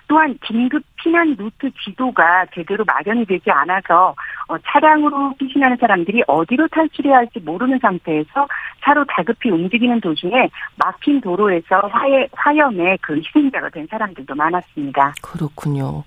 또한 0.08 0.38
긴급 0.44 0.84
피난 0.96 1.36
루트 1.38 1.70
지도가 1.84 2.46
제대로 2.54 2.84
마련이 2.86 3.26
되지 3.26 3.52
않아서 3.52 4.16
어, 4.48 4.58
차량으로 4.66 5.34
피신하는 5.38 5.78
사람들이 5.78 6.24
어디로 6.28 6.68
탈출해야 6.70 7.18
할지 7.18 7.40
모르는 7.40 7.80
상태에서 7.82 8.48
차로 8.84 9.06
다급히 9.06 9.50
움직이는 9.50 10.00
도중에 10.00 10.50
막힌 10.78 11.20
도로에서 11.22 11.88
화해, 11.92 12.28
화염에 12.32 12.98
그 13.02 13.18
희생자가 13.18 13.70
된 13.70 13.88
사람들도 13.90 14.34
많았습니다. 14.34 15.14
그렇군요. 15.22 16.04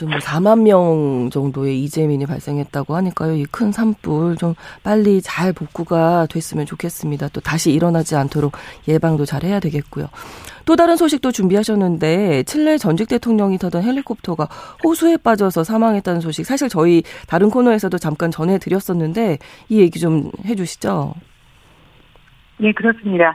뭐 0.00 0.18
4만 0.18 0.62
명 0.62 1.28
정도의 1.30 1.82
이재민이 1.82 2.26
발생했다고 2.26 2.94
하니까요. 2.96 3.34
이 3.34 3.44
큰 3.52 3.70
산불 3.70 4.36
좀 4.36 4.54
빨리 4.82 5.20
잘 5.20 5.52
복구가 5.52 6.26
됐으면 6.30 6.64
좋겠습니다. 6.66 7.28
또 7.28 7.40
다시 7.40 7.70
일어나지 7.72 8.16
않도록 8.16 8.52
예방도 8.88 9.24
잘 9.26 9.42
해야 9.44 9.60
되겠고요. 9.60 10.06
또 10.64 10.76
다른 10.76 10.96
소식도 10.96 11.32
준비하셨는데 11.32 12.44
칠레 12.44 12.78
전직 12.78 13.08
대통령이 13.08 13.58
타던 13.58 13.82
헬리콥터가 13.82 14.48
호수에 14.84 15.16
빠져서 15.16 15.64
사망했다는 15.64 16.20
소식 16.20 16.44
사실 16.44 16.68
저희 16.68 17.02
다른 17.26 17.50
코너에서도 17.50 17.96
잠깐 17.98 18.30
전해드렸었는데 18.30 19.38
이 19.68 19.80
얘기 19.80 19.98
좀 19.98 20.30
해주시죠. 20.44 21.14
네, 22.58 22.72
그렇습니다. 22.72 23.34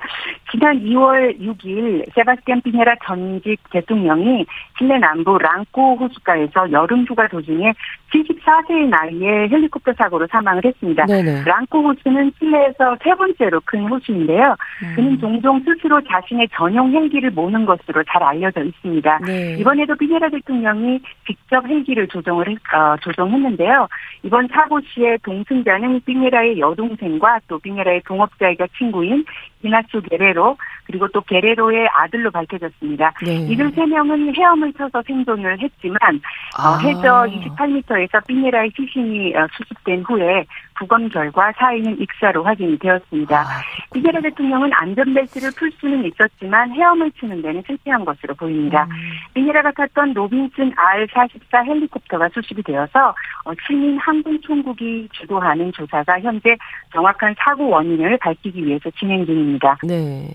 지난 0.52 0.80
2월 0.80 1.40
6일 1.40 2.06
세바스티안 2.16 2.62
피네라 2.62 2.96
전직 3.06 3.58
대통령이 3.72 4.46
칠레 4.78 4.98
남부 5.00 5.38
랑코 5.38 5.98
호숫가에서 5.98 6.72
여름 6.72 7.06
휴가 7.06 7.28
도중에 7.28 7.74
74세의 8.14 8.88
나이에 8.88 9.50
헬리콥터 9.50 9.94
사고로 9.98 10.28
사망을 10.32 10.64
했습니다. 10.64 11.06
네네. 11.06 11.44
랑코 11.44 11.84
호수는 11.84 12.32
칠레에서 12.40 12.98
세 13.04 13.14
번째로 13.16 13.60
큰 13.66 13.88
호수인데요. 13.88 14.56
음. 14.84 14.94
그는 14.96 15.20
종종 15.20 15.60
스스로 15.62 16.02
자신의 16.02 16.48
전용 16.54 16.92
헬기를 16.94 17.32
모는 17.32 17.66
것으로 17.66 18.04
잘 18.04 18.24
알려져 18.24 18.64
있습니다. 18.64 19.20
네. 19.26 19.58
이번에도 19.60 19.96
피네라 19.96 20.30
대통령이 20.30 21.00
직접 21.26 21.66
헬기를 21.68 22.08
조종을 22.08 22.58
어, 22.74 22.96
조종했는데요. 23.02 23.88
이번 24.24 24.48
사고 24.48 24.80
시에 24.82 25.18
동승자는 25.24 26.02
피네라의 26.06 26.60
여동생과 26.60 27.40
또 27.48 27.60
피네라의 27.60 28.02
동업자이자 28.06 28.68
친구인 28.78 29.26
이나초 29.64 30.02
게레로 30.02 30.58
그리고 30.86 31.08
또 31.10 31.22
게레로의 31.22 31.88
아들로 31.88 32.32
밝혀졌습니다. 32.32 33.14
네. 33.26 33.36
이들 33.50 33.72
세 33.72 33.86
명은 33.86 34.36
헤엄을 34.36 34.74
쳐서 34.74 35.02
생존을 35.06 35.60
했지만 35.60 35.98
어, 36.58 36.62
아. 36.62 36.70
어, 36.72 36.78
해저 36.78 37.26
28m에서 37.26 38.26
삐녜라의 38.28 38.72
시신이 38.76 39.36
어, 39.36 39.48
수습된 39.58 40.04
후에 40.04 40.46
부검 40.78 41.10
결과 41.10 41.52
사인은 41.58 42.00
익사로 42.02 42.44
확인이 42.44 42.78
되었습니다. 42.80 43.40
아, 43.40 43.62
삐녜라 43.94 44.22
대통령은 44.22 44.70
안전벨트를 44.74 45.52
풀 45.58 45.72
수는 45.80 46.06
있었지만 46.06 46.72
헤엄을 46.72 47.12
치는 47.20 47.42
데는 47.42 47.64
실패한 47.66 48.06
것으로 48.06 48.36
보입니다. 48.36 48.84
음. 48.84 48.92
삐녜라가 49.34 49.72
탔던 49.72 50.14
로빈슨 50.14 50.74
R-44 50.76 51.66
헬리콥터가 51.68 52.30
수습이 52.34 52.64
되어서 52.64 53.14
어, 53.46 53.52
시민 53.66 53.98
항공 53.98 54.40
총국이 54.42 55.10
주도하는 55.14 55.72
조사가 55.74 56.20
현재 56.22 56.56
정확한 56.94 57.36
사고 57.40 57.70
원인을 57.70 58.18
밝히기 58.18 58.66
위해서 58.66 58.90
진행 58.92 59.26
중입니다. 59.26 59.78
네. 59.84 60.34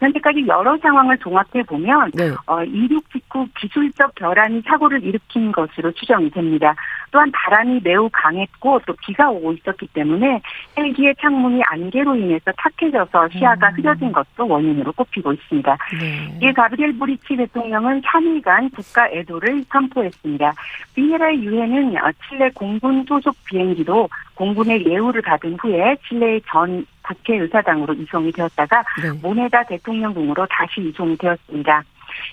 현재까지 0.00 0.46
여러 0.46 0.76
상황을 0.78 1.18
종합해 1.18 1.62
보면 1.66 2.12
네. 2.14 2.30
어, 2.46 2.62
이륙 2.64 3.10
직후 3.10 3.46
기술적 3.58 4.14
결함이 4.14 4.62
사고를 4.66 5.02
일으킨 5.02 5.52
것으로 5.52 5.92
추정이 5.92 6.30
됩니다. 6.30 6.74
또한 7.10 7.30
바람이 7.32 7.80
매우 7.82 8.08
강했고 8.12 8.80
또 8.86 8.94
비가 9.00 9.30
오고 9.30 9.52
있었기 9.54 9.86
때문에 9.88 10.40
헬기의 10.76 11.14
창문이 11.20 11.62
안개로 11.66 12.16
인해서 12.16 12.52
탁해져서 12.56 13.28
시야가 13.30 13.68
음. 13.68 13.74
흐려진 13.76 14.12
것도 14.12 14.46
원인으로 14.46 14.92
꼽히고 14.92 15.32
있습니다. 15.32 15.76
네. 16.00 16.38
이 16.42 16.52
가브리엘 16.52 16.98
보리치 16.98 17.36
대통령은 17.36 18.02
3일간 18.02 18.74
국가 18.74 19.08
애도를 19.08 19.64
선포했습니다. 19.70 20.52
비에라의 20.94 21.42
유해는 21.42 21.96
어, 21.96 22.10
칠레 22.28 22.50
공군 22.54 23.04
소속 23.04 23.34
비행기도 23.46 24.08
공군의 24.34 24.86
예우를 24.86 25.22
받은 25.22 25.56
후에 25.60 25.96
칠레의 26.08 26.42
전 26.50 26.86
국회의사당으로 27.08 27.94
이송이 27.94 28.32
되었다가 28.32 28.84
네. 29.02 29.10
모네다 29.22 29.64
대통령궁으로 29.64 30.46
다시 30.50 30.80
이송이 30.80 31.16
되었습니다. 31.16 31.82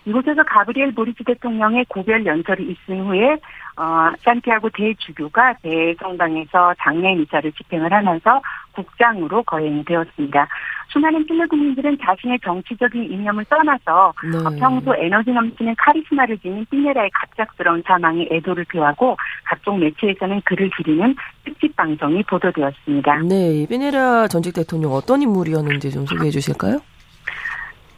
이곳에서 0.06 0.44
가브리엘 0.44 0.94
보리치 0.94 1.24
대통령의 1.24 1.86
고별 1.90 2.26
연설이 2.26 2.64
있은 2.72 3.06
후에 3.06 3.38
어, 3.78 4.12
산티아고 4.24 4.70
대주교가 4.70 5.56
대성당에서 5.62 6.76
장례 6.82 7.16
미사를 7.16 7.52
집행을 7.52 7.92
하면서 7.92 8.42
국장으로 8.74 9.44
거행이 9.44 9.84
되었습니다. 9.84 10.48
수많은 10.90 11.26
칠레 11.28 11.46
국민들은 11.48 11.98
자신의 12.02 12.40
정치적인 12.40 13.12
이념을 13.12 13.44
떠나서 13.46 14.14
네. 14.32 14.38
어, 14.38 14.50
평소 14.58 14.96
에너지 14.96 15.32
넘치는 15.32 15.76
카리스마를 15.78 16.38
지닌 16.38 16.66
피네라의 16.72 17.10
갑작스러운 17.14 17.84
사망에 17.86 18.28
애도를 18.32 18.66
표하고 18.66 19.18
각종 19.44 19.80
매체에서는 19.80 20.42
그를 20.46 20.70
기리는 20.78 21.16
특집 21.44 21.76
방송이 21.76 22.24
보도되었습니다. 22.24 23.24
네, 23.24 23.66
피네라 23.68 24.28
전직 24.30 24.54
대통령 24.54 24.94
어떤 24.94 25.22
인물이었는지 25.22 25.92
좀 25.92 26.06
소개해 26.06 26.32
주실까요? 26.32 26.80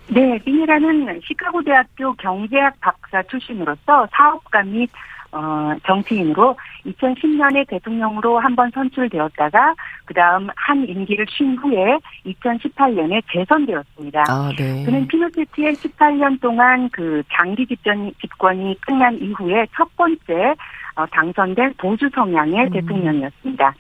네, 0.10 0.40
피네라는 0.44 1.22
시카고 1.24 1.62
대학교 1.64 2.14
경제학 2.14 2.80
박사 2.80 3.22
출신으로서 3.24 4.08
사업가 4.12 4.64
및 4.64 4.90
어, 5.32 5.74
정치인으로 5.86 6.56
2010년에 6.86 7.68
대통령으로 7.68 8.40
한 8.40 8.58
번 8.58 8.72
선출되었다가 8.72 9.76
그 10.06 10.14
다음 10.16 10.48
한 10.56 10.84
임기를 10.88 11.28
쉰 11.30 11.56
후에 11.58 12.00
2018년에 12.26 13.22
재선되었습니다. 13.32 14.24
아, 14.28 14.52
네. 14.58 14.84
그는 14.84 15.08
피노체트의 15.08 15.74
18년 15.74 16.42
동안 16.42 16.90
그 16.90 17.22
장기 17.32 17.68
집권, 17.68 18.12
집권이 18.20 18.80
끝난 18.82 19.16
이후에 19.22 19.68
첫 19.76 19.96
번째 19.96 20.56
어, 20.96 21.06
당선된 21.12 21.76
보수 21.78 22.10
성향의 22.16 22.66
음. 22.66 22.70
대통령이었습니다. 22.72 23.74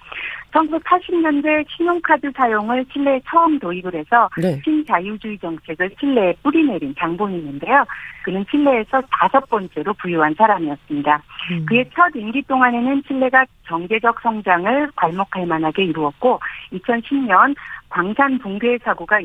1980년대 0.52 1.66
신용카드 1.70 2.32
사용을 2.36 2.86
칠레에 2.86 3.22
처음 3.30 3.60
도입을 3.60 3.96
해서 3.96 4.30
네. 4.38 4.60
신자유주의 4.64 5.38
정책을 5.40 5.90
칠레에 6.00 6.36
뿌리내린 6.44 6.96
장본인인데요. 6.98 7.86
그는 8.24 8.46
칠레에서 8.50 9.02
다섯 9.12 9.48
번째로 9.50 9.94
부유한 9.94 10.34
사람이었습니다. 10.36 11.22
음. 11.52 11.66
그의 11.66 11.90
첫 11.96 12.16
임기 12.16 12.42
동안에는 12.44 13.04
칠레가 13.04 13.46
경제적 13.68 14.20
성장을 14.22 14.92
괄목할 14.96 15.46
만하게 15.46 15.86
이루었고 15.86 16.40
2010년 16.74 17.56
광산 17.89 18.38
붕괴 18.39 18.78
사고가 18.84 19.19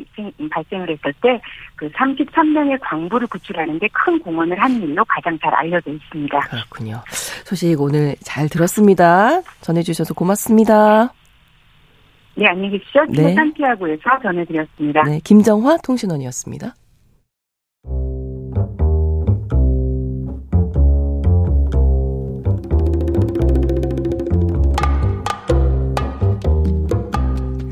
발생을 0.50 0.90
했을 0.90 1.12
때 1.20 1.40
그 1.76 1.90
33명의 1.90 2.78
광부를 2.80 3.26
구출하는 3.26 3.78
데 3.78 3.88
큰 3.92 4.18
공헌을 4.20 4.60
한 4.60 4.80
일로 4.82 5.04
가장 5.04 5.36
잘 5.40 5.52
알려져 5.54 5.90
있습니다. 5.90 6.40
그렇군요. 6.40 7.02
소식 7.44 7.80
오늘 7.80 8.14
잘 8.22 8.48
들었습니다. 8.48 9.42
전해주셔서 9.60 10.14
고맙습니다. 10.14 11.12
네, 12.34 12.46
안녕히 12.46 12.78
계십시오. 12.78 13.04
네. 13.10 13.34
산티아고에서 13.34 14.02
전해드렸습니다. 14.22 15.02
네, 15.02 15.20
김정화 15.22 15.78
통신원이었습니다. 15.78 16.74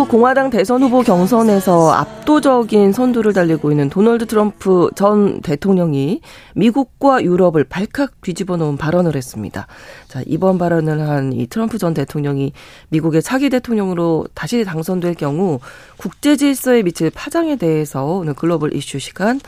미국 0.00 0.12
공화당 0.12 0.48
대선 0.48 0.82
후보 0.82 1.02
경선에서 1.02 1.92
압도적인 1.92 2.94
선두를 2.94 3.34
달리고 3.34 3.70
있는 3.70 3.90
도널드 3.90 4.24
트럼프 4.28 4.88
전 4.96 5.42
대통령이 5.42 6.22
미국과 6.54 7.22
유럽을 7.22 7.64
발칵 7.64 8.22
뒤집어 8.22 8.56
놓은 8.56 8.78
발언을 8.78 9.14
했습니다. 9.14 9.66
자, 10.08 10.22
이번 10.24 10.56
발언을 10.56 11.06
한 11.06 11.32
이 11.34 11.46
트럼프 11.46 11.76
전 11.76 11.92
대통령이 11.92 12.54
미국의 12.88 13.20
차기 13.22 13.50
대통령으로 13.50 14.26
다시 14.32 14.64
당선될 14.64 15.16
경우 15.16 15.60
국제 15.98 16.34
질서에 16.34 16.82
미칠 16.82 17.10
파장에 17.10 17.56
대해서 17.56 18.02
오늘 18.06 18.32
글로벌 18.32 18.74
이슈 18.74 18.98
시간 18.98 19.38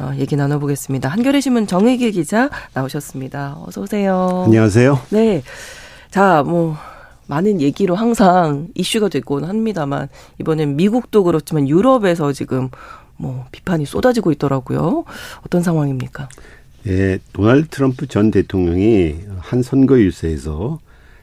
어, 0.00 0.12
얘기 0.16 0.36
나눠보겠습니다. 0.36 1.10
한겨레 1.10 1.42
신문 1.42 1.66
정의길 1.66 2.12
기자 2.12 2.48
나오셨습니다. 2.72 3.58
어서 3.66 3.82
오세요. 3.82 4.44
안녕하세요. 4.46 5.00
네. 5.10 5.42
자, 6.10 6.42
뭐 6.46 6.78
많은 7.32 7.62
얘기로 7.62 7.94
항상 7.94 8.68
이슈가 8.74 9.08
되곤 9.08 9.44
합니다만 9.44 10.08
이번엔 10.38 10.76
미국도 10.76 11.24
그렇지만 11.24 11.66
유럽에서 11.66 12.34
지금 12.34 12.68
뭐 13.16 13.46
비판이 13.52 13.86
쏟아지고 13.86 14.32
있더라고요. 14.32 15.04
어떤 15.46 15.62
상황입니까? 15.62 16.28
예, 16.88 17.18
도널드 17.32 17.68
트럼프 17.68 18.06
전 18.06 18.30
대통령이 18.30 19.14
한 19.38 19.62
선거 19.62 19.98
유세에서 19.98 20.80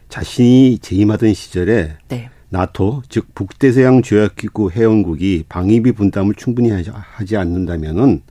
자신이 0.08 0.80
재임하던 0.80 1.36
시절에 1.36 1.98
네. 2.08 2.30
나토 2.50 3.04
즉 3.10 3.28
북대서양 3.36 4.02
조약기구 4.02 4.72
회원국이 4.72 5.46
방위비 5.48 5.92
분담을 5.92 6.34
충분히 6.34 6.72
하지 6.72 7.38
않는다면은 7.38 8.24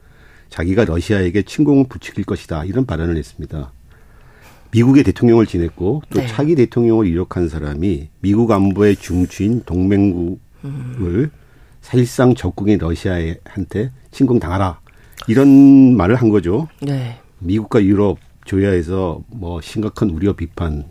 자기가 0.51 0.85
러시아에게 0.85 1.43
침공을 1.43 1.85
부추길 1.89 2.25
것이다 2.25 2.65
이런 2.65 2.87
발언을 2.87 3.17
했습니다. 3.17 3.71
미국의 4.71 5.05
대통령을 5.05 5.47
지냈고 5.47 6.03
또 6.11 6.21
네. 6.21 6.27
차기 6.27 6.55
대통령을 6.55 7.07
이력한 7.07 7.49
사람이 7.49 8.09
미국 8.21 8.51
안보의 8.51 8.97
중추인 8.97 9.63
동맹국을 9.65 10.39
음. 10.65 11.31
사실상 11.81 12.35
적국인 12.35 12.79
러시아한테 12.79 13.93
침공당하라 14.11 14.81
이런 15.27 15.97
말을 15.97 16.17
한 16.17 16.29
거죠. 16.29 16.69
네. 16.81 17.19
미국과 17.39 17.83
유럽 17.85 18.19
조야에서 18.45 19.23
뭐 19.29 19.61
심각한 19.61 20.11
우려 20.11 20.35
비판 20.35 20.85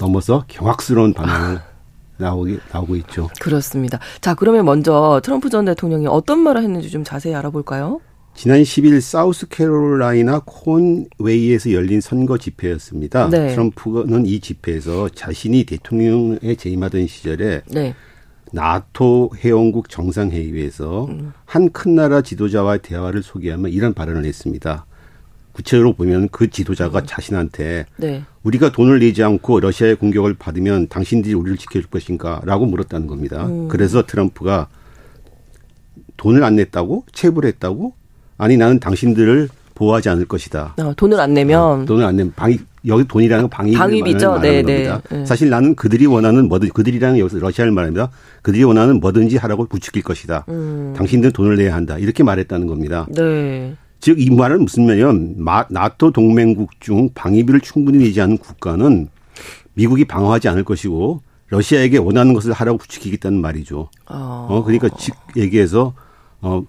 넘어서 0.00 0.44
경악스러운 0.48 1.14
반응을 1.14 1.56
아. 1.58 1.62
나오기 2.18 2.58
나오고 2.72 2.96
있죠. 2.96 3.28
그렇습니다. 3.40 3.98
자 4.20 4.34
그러면 4.34 4.64
먼저 4.64 5.20
트럼프 5.24 5.50
전 5.50 5.64
대통령이 5.64 6.06
어떤 6.06 6.38
말을 6.38 6.62
했는지 6.62 6.90
좀 6.90 7.02
자세히 7.02 7.34
알아볼까요? 7.34 8.00
지난 8.34 8.62
10일 8.62 9.00
사우스캐롤라이나 9.00 10.42
콘웨이에서 10.44 11.72
열린 11.72 12.00
선거 12.00 12.38
집회였습니다. 12.38 13.28
네. 13.28 13.48
트럼프는 13.54 14.26
이 14.26 14.40
집회에서 14.40 15.08
자신이 15.10 15.64
대통령에 15.64 16.54
재임하던 16.56 17.06
시절에 17.06 17.62
네. 17.68 17.94
나토 18.52 19.32
회원국 19.36 19.88
정상회의에서 19.88 21.06
음. 21.06 21.32
한큰 21.44 21.94
나라 21.94 22.22
지도자와 22.22 22.78
대화를 22.78 23.22
소개하며 23.22 23.68
이런 23.68 23.94
발언을 23.94 24.24
했습니다. 24.24 24.86
구체적으로 25.52 25.92
보면 25.92 26.28
그 26.30 26.50
지도자가 26.50 27.00
음. 27.00 27.06
자신한테 27.06 27.86
네. 27.96 28.24
우리가 28.42 28.72
돈을 28.72 29.00
내지 29.00 29.22
않고 29.22 29.60
러시아의 29.60 29.96
공격을 29.96 30.34
받으면 30.34 30.88
당신들이 30.88 31.34
우리를 31.34 31.58
지켜줄 31.58 31.90
것인가 31.90 32.40
라고 32.44 32.66
물었다는 32.66 33.06
겁니다. 33.06 33.46
음. 33.46 33.68
그래서 33.68 34.04
트럼프가 34.06 34.68
돈을 36.16 36.42
안 36.44 36.56
냈다고 36.56 37.04
체불 37.12 37.46
했다고 37.46 37.94
아니 38.38 38.56
나는 38.56 38.78
당신들을 38.80 39.48
보호하지 39.74 40.08
않을 40.10 40.26
것이다. 40.26 40.74
어, 40.78 40.92
돈을 40.96 41.18
안 41.18 41.34
내면 41.34 41.82
어, 41.82 41.84
돈을 41.84 42.04
안 42.04 42.16
내면 42.16 42.32
방위 42.36 42.58
여기 42.86 43.04
돈이라는 43.06 43.44
건 43.44 43.50
방위 43.50 43.72
방위비죠. 43.72 44.40
네, 44.40 44.62
네. 44.62 44.92
네. 45.10 45.24
사실 45.24 45.50
나는 45.50 45.74
그들이 45.74 46.06
원하는 46.06 46.48
뭐든 46.48 46.70
그들이라는 46.70 47.18
여기서 47.18 47.38
러시아를 47.38 47.72
말합니다. 47.72 48.10
그들이 48.42 48.64
원하는 48.64 49.00
뭐든지 49.00 49.36
하라고 49.36 49.66
부추길 49.66 50.02
것이다. 50.02 50.44
음. 50.48 50.94
당신들 50.96 51.32
돈을 51.32 51.56
내야 51.56 51.74
한다. 51.74 51.98
이렇게 51.98 52.22
말했다는 52.22 52.66
겁니다. 52.66 53.06
네. 53.10 53.76
즉 54.02 54.18
이 54.18 54.30
말은 54.30 54.62
무슨 54.62 54.86
말이냐면 54.86 55.36
나토 55.70 56.10
동맹국 56.10 56.80
중 56.80 57.08
방위비를 57.14 57.60
충분히 57.60 57.98
내지 57.98 58.20
않는 58.20 58.38
국가는 58.38 59.08
미국이 59.74 60.04
방어하지 60.04 60.48
않을 60.48 60.64
것이고 60.64 61.22
러시아에게 61.48 61.98
원하는 61.98 62.34
것을 62.34 62.52
하라고 62.52 62.78
부추기겠다는 62.78 63.40
말이죠. 63.40 63.88
어, 64.06 64.46
어 64.50 64.64
그러니까 64.64 64.88
즉 64.98 65.14
얘기해서 65.36 65.94
어 66.40 66.64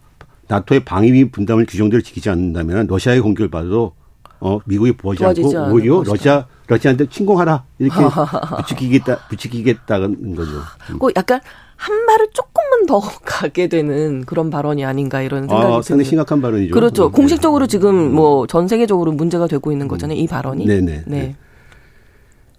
나토의 0.47 0.83
방위비 0.85 1.31
분담을 1.31 1.65
규정대로 1.65 2.01
지키지 2.01 2.29
않는다면 2.29 2.87
러시아의 2.87 3.21
공격을 3.21 3.49
받아도 3.49 3.93
어 4.39 4.59
미국이 4.65 4.91
보지 4.91 5.23
않고 5.23 5.47
오히려 5.71 6.03
러시아 6.05 6.45
러시아한테 6.67 7.07
침공하라 7.07 7.63
이렇게 7.79 7.97
부추기겠다 8.57 9.27
부추기겠다는 9.29 10.35
거죠. 10.35 10.51
그 10.99 11.07
약간 11.15 11.39
한 11.77 12.05
발을 12.05 12.27
조금만 12.33 12.85
더 12.85 12.99
가게 13.23 13.67
되는 13.67 14.25
그런 14.25 14.49
발언이 14.49 14.83
아닌가 14.85 15.21
이런 15.21 15.47
생각이 15.47 15.73
아, 15.73 15.81
상당히 15.81 16.05
심각한 16.09 16.41
발언이죠. 16.41 16.73
그렇죠. 16.73 17.05
네. 17.09 17.11
공식적으로 17.15 17.67
지금 17.67 18.13
뭐 18.13 18.45
전 18.47 18.67
세계적으로 18.67 19.11
문제가 19.13 19.47
되고 19.47 19.71
있는 19.71 19.87
거잖아요. 19.87 20.17
이 20.17 20.27
발언이. 20.27 20.65
네네. 20.65 20.81
네. 20.81 21.03
네. 21.07 21.35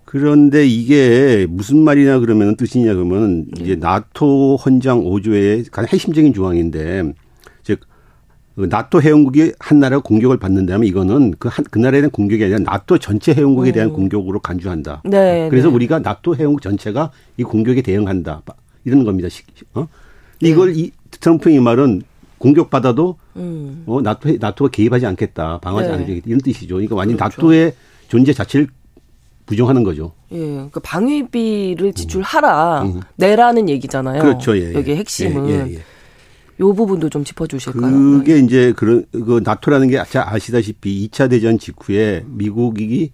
그런데 0.04 0.66
이게 0.66 1.46
무슨 1.48 1.78
말이냐 1.80 2.20
그러면 2.20 2.56
뜻이냐 2.56 2.94
그러면 2.94 3.46
이제 3.58 3.74
네. 3.74 3.76
나토 3.76 4.56
헌장 4.56 5.02
5조의 5.02 5.70
가장 5.70 5.88
핵심적인 5.92 6.32
조항인데 6.32 7.02
그 7.02 7.12
나토 8.56 9.02
회원국이 9.02 9.52
한 9.58 9.80
나라가 9.80 10.02
공격을 10.02 10.38
받는다면 10.38 10.86
이거는 10.86 11.34
그, 11.38 11.48
한, 11.48 11.64
그 11.70 11.78
나라에 11.78 12.00
대한 12.00 12.10
공격이 12.10 12.44
아니라 12.44 12.60
나토 12.60 12.98
전체 12.98 13.32
회원국에 13.34 13.72
대한 13.72 13.90
음. 13.90 13.94
공격으로 13.94 14.38
간주한다. 14.38 15.02
네, 15.04 15.48
그래서 15.50 15.68
네. 15.68 15.74
우리가 15.74 15.98
나토 15.98 16.36
회원국 16.36 16.62
전체가 16.62 17.10
이 17.36 17.42
공격에 17.42 17.82
대응한다. 17.82 18.42
이런 18.84 19.04
겁니다. 19.04 19.28
어? 19.74 19.88
이걸 20.40 20.72
네. 20.72 20.80
이 20.80 20.90
트럼프 21.10 21.50
이 21.50 21.58
말은 21.58 22.02
공격받아도 22.38 23.16
음. 23.36 23.82
어, 23.86 24.00
나토, 24.02 24.36
나토가 24.38 24.70
개입하지 24.70 25.06
않겠다. 25.06 25.58
방어하지 25.58 25.88
네. 25.88 25.94
않겠다. 25.94 26.22
이런 26.26 26.40
뜻이죠. 26.40 26.74
그러니까 26.74 26.94
완전 26.94 27.16
그렇죠. 27.16 27.40
나토의 27.40 27.74
존재 28.08 28.32
자체를 28.32 28.68
부정하는 29.46 29.82
거죠. 29.82 30.12
예, 30.32 30.38
그러니까 30.38 30.80
방위비를 30.80 31.92
지출하라 31.92 32.82
음. 32.82 32.96
음. 32.96 33.00
내라는 33.16 33.68
얘기잖아요. 33.68 34.22
그렇죠. 34.22 34.56
예, 34.56 34.70
예. 34.70 34.74
여기 34.74 34.94
핵심은. 34.94 35.48
예, 35.48 35.54
예, 35.54 35.74
예. 35.74 35.78
요 36.60 36.72
부분도 36.72 37.08
좀 37.08 37.24
짚어주실까요? 37.24 37.90
그게 37.90 38.38
이제 38.38 38.72
그런 38.76 39.04
그 39.10 39.40
나토라는 39.42 39.88
게 39.88 39.98
아시다시피 39.98 41.08
2차 41.08 41.30
대전 41.30 41.58
직후에 41.58 42.24
미국이 42.28 43.10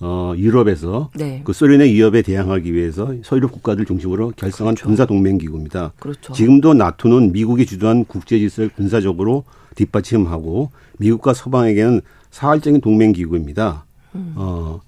어 0.00 0.32
유럽에서 0.36 1.10
네. 1.14 1.42
그 1.44 1.52
소련의 1.52 1.92
위협에 1.92 2.22
대항하기 2.22 2.72
위해서 2.72 3.12
서유럽 3.22 3.52
국가들 3.52 3.84
중심으로 3.84 4.32
결성한 4.34 4.74
그렇죠. 4.74 4.88
군사 4.88 5.04
동맹 5.04 5.36
기구입니다. 5.36 5.92
그렇죠. 5.98 6.32
지금도 6.32 6.72
나토는 6.74 7.32
미국이 7.32 7.66
주도한 7.66 8.06
국제 8.06 8.38
질서를 8.38 8.70
군사적으로 8.70 9.44
뒷받침하고 9.74 10.70
미국과 10.98 11.34
서방에게는 11.34 12.00
사활적인 12.30 12.80
동맹 12.80 13.12
기구입니다. 13.12 13.84
음. 14.14 14.32
어. 14.36 14.80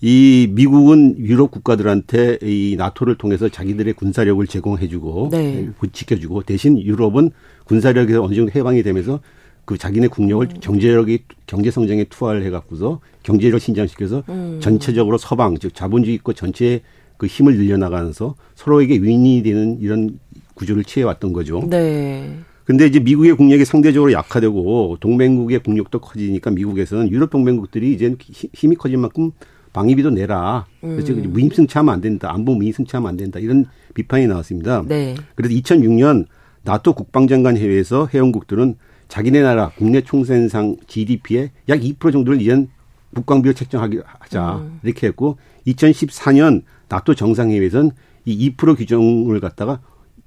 이 0.00 0.48
미국은 0.52 1.18
유럽 1.18 1.50
국가들한테 1.50 2.38
이 2.42 2.76
나토를 2.76 3.16
통해서 3.16 3.48
자기들의 3.48 3.94
군사력을 3.94 4.46
제공해주고 4.46 5.30
네. 5.32 5.70
지켜주고 5.92 6.42
대신 6.42 6.78
유럽은 6.78 7.30
군사력에서 7.64 8.22
어느 8.22 8.34
정도 8.34 8.52
해방이 8.54 8.82
되면서 8.82 9.20
그 9.64 9.78
자기네 9.78 10.08
국력을 10.08 10.46
음. 10.46 10.60
경제력이 10.60 11.24
경제 11.46 11.70
성장에 11.70 12.04
투하를 12.04 12.44
해갖고서 12.44 13.00
경제력 13.22 13.60
신장시켜서 13.60 14.22
음. 14.28 14.58
전체적으로 14.60 15.18
서방 15.18 15.56
즉 15.58 15.74
자본주의 15.74 16.14
있고 16.16 16.32
전체의 16.34 16.82
그 17.16 17.26
힘을 17.26 17.56
늘려나가면서 17.56 18.36
서로에게 18.54 18.98
윈이 18.98 19.42
되는 19.42 19.78
이런 19.80 20.18
구조를 20.54 20.84
취해왔던 20.84 21.32
거죠. 21.32 21.66
네. 21.68 22.38
근데 22.64 22.86
이제 22.86 23.00
미국의 23.00 23.36
국력이 23.36 23.64
상대적으로 23.64 24.12
약화되고 24.12 24.98
동맹국의 25.00 25.60
국력도 25.60 26.00
커지니까 26.00 26.50
미국에서는 26.50 27.10
유럽 27.10 27.30
동맹국들이 27.30 27.94
이제 27.94 28.14
힘이 28.18 28.76
커진 28.76 29.00
만큼 29.00 29.32
방위비도 29.76 30.08
내라. 30.10 30.64
그래서 30.80 31.12
음. 31.12 31.32
무임승차하면 31.32 31.92
안 31.92 32.00
된다. 32.00 32.32
안보 32.32 32.54
무임승차하면 32.54 33.10
안 33.10 33.16
된다. 33.18 33.38
이런 33.38 33.66
비판이 33.92 34.26
나왔습니다. 34.26 34.82
네. 34.86 35.14
그래서 35.34 35.54
2006년 35.54 36.24
나토 36.62 36.94
국방장관 36.94 37.58
회의에서 37.58 38.08
회원국들은 38.12 38.76
자기네 39.08 39.42
나라 39.42 39.70
국내 39.76 40.00
총생산 40.00 40.78
GDP의 40.86 41.50
약 41.68 41.80
2% 41.80 42.10
정도를 42.10 42.40
이젠 42.40 42.68
국방비를 43.14 43.54
책정하기 43.54 44.00
하자 44.18 44.56
음. 44.56 44.80
이렇게 44.82 45.08
했고 45.08 45.36
2014년 45.66 46.62
나토 46.88 47.14
정상회의에서는 47.14 47.90
이 48.24 48.50
2% 48.56 48.78
규정을 48.78 49.40
갖다가 49.40 49.80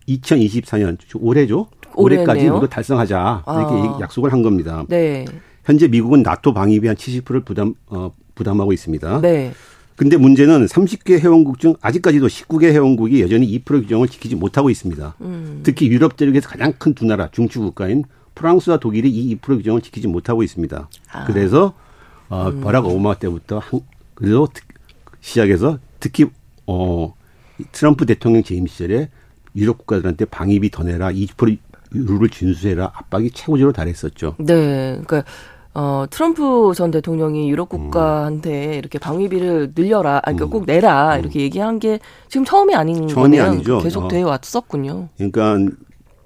2024년 0.07 0.97
올해죠. 1.15 1.67
올해까지 1.95 2.45
이거 2.45 2.67
달성하자 2.67 3.43
이렇게 3.47 3.73
아. 3.73 3.97
약속을 4.01 4.31
한 4.31 4.43
겁니다. 4.43 4.85
네. 4.87 5.25
현재 5.65 5.87
미국은 5.87 6.21
나토 6.21 6.53
방위비 6.53 6.87
한 6.87 6.95
70%를 6.95 7.41
부담 7.41 7.73
어, 7.87 8.11
부담하고 8.39 8.71
있습니다. 8.73 9.21
네. 9.21 9.53
근데 9.97 10.15
문제는 10.15 10.65
30개 10.65 11.19
회원국 11.19 11.59
중 11.59 11.75
아직까지도 11.81 12.27
19개 12.27 12.71
회원국이 12.71 13.21
여전히 13.21 13.45
2% 13.59 13.81
규정을 13.83 14.07
지키지 14.07 14.35
못하고 14.35 14.69
있습니다. 14.69 15.15
음. 15.19 15.59
특히 15.63 15.89
유럽 15.89 16.15
대륙에서 16.15 16.47
가장 16.47 16.71
큰 16.77 16.93
두 16.95 17.05
나라 17.05 17.29
중추 17.31 17.59
국가인 17.59 18.05
프랑스와 18.33 18.77
독일이 18.77 19.09
이 19.09 19.35
2% 19.35 19.57
규정을 19.57 19.81
지키지 19.81 20.07
못하고 20.07 20.41
있습니다. 20.41 20.89
아. 21.11 21.25
그래서 21.25 21.73
어, 22.29 22.47
음. 22.47 22.61
버락 22.61 22.85
오바마 22.85 23.15
때부터 23.15 23.59
한, 23.59 23.81
그래서 24.15 24.47
시작해서 25.19 25.79
특히 25.99 26.27
어 26.65 27.13
트럼프 27.73 28.05
대통령 28.05 28.41
재임 28.41 28.67
시절에 28.67 29.09
유럽 29.57 29.79
국가들한테 29.79 30.23
방위비 30.25 30.71
더 30.71 30.83
내라 30.83 31.11
20% 31.11 31.57
룰을 31.91 32.29
준수해라 32.29 32.91
압박이 32.93 33.31
최고조로 33.31 33.73
달했었죠. 33.73 34.35
네, 34.39 35.01
그러니까 35.05 35.23
어, 35.73 36.05
트럼프 36.09 36.73
전 36.75 36.91
대통령이 36.91 37.49
유럽 37.49 37.69
국가한테 37.69 38.67
음. 38.67 38.73
이렇게 38.73 38.97
방위비를 38.97 39.73
늘려라, 39.75 40.17
아, 40.17 40.21
그러니까 40.21 40.45
음. 40.45 40.49
꼭 40.49 40.65
내라, 40.65 41.15
음. 41.15 41.19
이렇게 41.19 41.41
얘기한 41.41 41.79
게 41.79 41.99
지금 42.27 42.43
처음이 42.43 42.75
아닌 42.75 43.07
처음이 43.07 43.37
거네요. 43.37 43.43
아니죠. 43.43 43.79
계속 43.79 44.05
어. 44.05 44.07
돼 44.07 44.21
왔었군요. 44.21 45.09
그러니까 45.17 45.57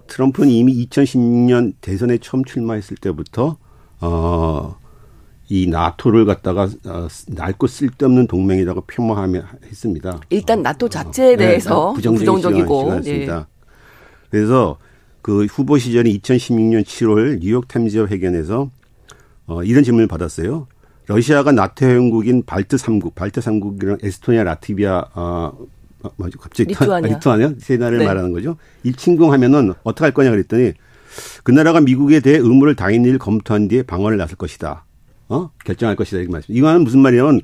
트럼프는 0.08 0.50
이미 0.50 0.86
2016년 0.88 1.74
대선에 1.82 2.18
처음 2.20 2.46
출마했을 2.46 2.98
때부터, 2.98 3.58
어, 4.00 4.76
이 5.50 5.68
나토를 5.68 6.26
갖다가 6.26 6.70
어, 6.86 7.08
낡고 7.28 7.68
쓸데없는 7.68 8.28
동맹이라고 8.28 8.82
폄하하며 8.88 9.44
했습니다. 9.66 10.20
일단 10.30 10.64
나토 10.64 10.88
자체에 10.88 11.34
어, 11.34 11.38
대해서 11.38 11.94
네, 11.96 12.02
부정적이고. 12.02 13.02
네. 13.02 13.28
그래서 14.30 14.78
그 15.22 15.46
후보 15.46 15.78
시절인 15.78 16.18
2016년 16.18 16.84
7월 16.84 17.40
뉴욕 17.40 17.68
템즈 17.68 18.08
회견에서 18.08 18.70
어, 19.48 19.64
이런 19.64 19.84
질문을 19.84 20.08
받았어요. 20.08 20.68
러시아가 21.08 21.52
나토 21.52 21.86
회원국인 21.86 22.44
발트 22.46 22.78
3국, 22.78 23.16
발트 23.16 23.42
3국이랑 23.42 24.04
에스토니아, 24.04 24.44
라트비아, 24.44 25.06
어, 25.14 25.54
어 26.04 26.10
뭐죠? 26.16 26.40
갑자기 26.40 26.70
리투아니아, 26.70 27.16
리투아니아 27.16 27.54
세 27.60 27.78
나라를 27.78 28.00
네. 28.00 28.06
말하는 28.06 28.32
거죠. 28.32 28.58
일침공하면은 28.84 29.74
어떻게 29.84 30.06
할 30.06 30.14
거냐 30.14 30.32
그랬더니 30.32 30.74
그 31.44 31.52
나라가 31.52 31.82
미국에 31.82 32.20
대해 32.20 32.38
의무를 32.38 32.76
다인일 32.76 33.18
검토한 33.18 33.68
뒤에 33.68 33.84
방어를 33.84 34.18
나설 34.18 34.38
것이다. 34.38 34.86
어? 35.30 35.50
결정할 35.66 35.96
것이다. 35.96 36.18
이렇게 36.18 36.32
말씀. 36.32 36.56
이거는 36.56 36.84
무슨 36.84 37.00
말이냐면 37.00 37.42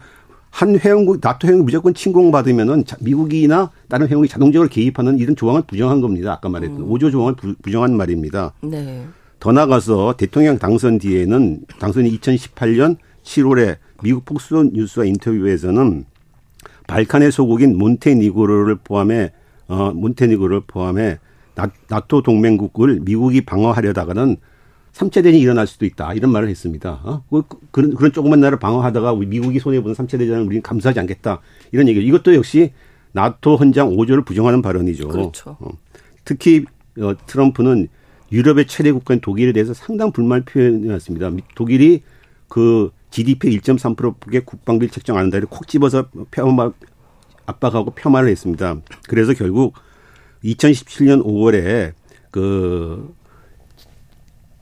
한 0.52 0.80
회원국, 0.80 1.20
나토 1.22 1.48
회원국 1.48 1.66
무조건 1.66 1.94
침공받으면은 1.94 2.84
미국이나 3.02 3.72
다른 3.88 4.08
회원국이 4.08 4.30
자동적으로 4.30 4.70
개입하는 4.70 5.20
이런 5.20 5.36
조항을 5.36 5.64
부정한 5.68 6.02
겁니다. 6.02 6.34
아까 6.34 6.50
말했던 6.50 6.82
음. 6.82 6.90
5조 6.90 7.12
조항을 7.12 7.36
부, 7.36 7.56
부정한 7.62 7.96
말입니다. 7.96 8.54
네. 8.62 9.06
더 9.40 9.52
나가서 9.52 10.16
대통령 10.18 10.58
당선 10.58 10.98
뒤에는 10.98 11.62
당선이 11.80 12.20
2018년 12.20 12.98
7월에 13.24 13.78
미국 14.04 14.26
폭스온 14.26 14.72
뉴스와 14.74 15.06
인터뷰에서는 15.06 16.06
발칸의 16.88 17.32
소국인 17.32 17.78
몬테니그로를 17.78 18.76
포함해 18.84 19.32
어 19.68 19.92
몬테니그로를 19.94 20.62
포함해 20.68 21.20
나 21.88 22.00
토 22.08 22.22
동맹국을 22.22 23.00
미국이 23.02 23.42
방어하려다가는 23.42 24.38
3차 24.94 25.16
대전이 25.16 25.40
일어날 25.40 25.68
수도 25.68 25.86
있다. 25.86 26.14
이런 26.14 26.32
말을 26.32 26.50
했습니다. 26.50 27.00
어? 27.04 27.24
그, 27.30 27.44
그런, 27.72 27.94
그런 27.94 28.12
조그만 28.12 28.40
나라를 28.40 28.60
방어하다가 28.60 29.16
미국이 29.16 29.60
손해 29.60 29.82
보는 29.82 29.96
3차 29.96 30.18
대전을 30.18 30.46
우리는 30.46 30.62
감수하지 30.62 31.00
않겠다. 31.00 31.42
이런 31.72 31.88
얘기. 31.88 32.02
이것도 32.06 32.34
역시 32.36 32.72
나토 33.12 33.56
헌장 33.58 33.90
5조를 33.92 34.26
부정하는 34.26 34.62
발언이죠. 34.62 35.08
그렇죠. 35.10 35.58
어. 35.60 35.70
특히 36.26 36.66
어, 37.00 37.14
트럼프는 37.26 37.88
유럽의 38.32 38.68
최대 38.68 38.92
국가인 38.92 39.20
독일에 39.20 39.52
대해서 39.52 39.74
상당 39.74 40.12
불만 40.12 40.44
표현해놨습니다. 40.46 41.32
독일이 41.56 42.04
그 42.48 42.92
GDP 43.12 43.58
1.3%의 43.60 44.42
국방비를 44.46 44.92
책정 44.92 45.18
안 45.18 45.24
한다. 45.24 45.40
콕 45.50 45.68
집어서 45.68 46.08
폄하, 46.32 46.72
압박하고 47.46 47.92
폄하를 47.92 48.30
했습니다. 48.30 48.78
그래서 49.08 49.34
결국 49.34 49.74
2017년 50.44 51.24
5월에 51.24 51.94
그 52.32 53.14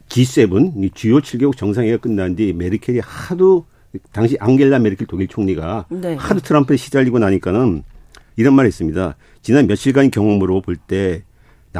G7 0.09 0.93
주요 0.95 1.19
7개국 1.19 1.57
정상회의가 1.57 1.97
끝난 2.01 2.35
뒤 2.35 2.53
메르켈이 2.53 2.99
하도 2.99 3.65
당시 4.11 4.37
앙겔라 4.39 4.79
메르켈 4.79 5.07
독일 5.07 5.27
총리가 5.27 5.85
네. 5.89 6.15
하도 6.15 6.39
트럼프에 6.39 6.77
시달리고 6.77 7.19
나니까는 7.19 7.83
이런 8.37 8.53
말을 8.53 8.67
했습니다. 8.67 9.15
지난 9.41 9.67
며칠간 9.67 10.11
경험으로 10.11 10.61
볼 10.61 10.77
때 10.77 11.23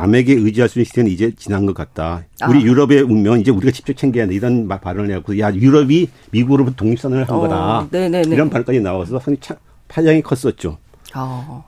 남에게 0.02 0.34
의지할 0.34 0.70
수 0.70 0.80
있는 0.80 0.86
시대는 0.86 1.12
이제 1.12 1.32
지난 1.38 1.66
것 1.66 1.74
같다. 1.74 2.24
우리 2.48 2.60
아. 2.60 2.62
유럽의 2.62 3.02
운명은 3.02 3.42
이제 3.42 3.50
우리가 3.52 3.72
직접 3.72 3.98
챙겨야 3.98 4.24
한다. 4.24 4.36
이런 4.36 4.68
발언을 4.68 5.10
해갖고, 5.10 5.40
야, 5.40 5.52
유럽이 5.54 6.08
미국으로부터 6.32 6.76
독립선언을 6.76 7.28
한 7.28 7.36
어, 7.36 7.40
거다. 7.42 7.88
네네네. 7.92 8.34
이런 8.36 8.50
발언까지 8.50 8.80
나와서 8.82 9.18
상당히 9.20 9.38
차, 9.42 9.56
파장이 9.88 10.22
컸었죠. 10.22 10.78
아. 11.14 11.64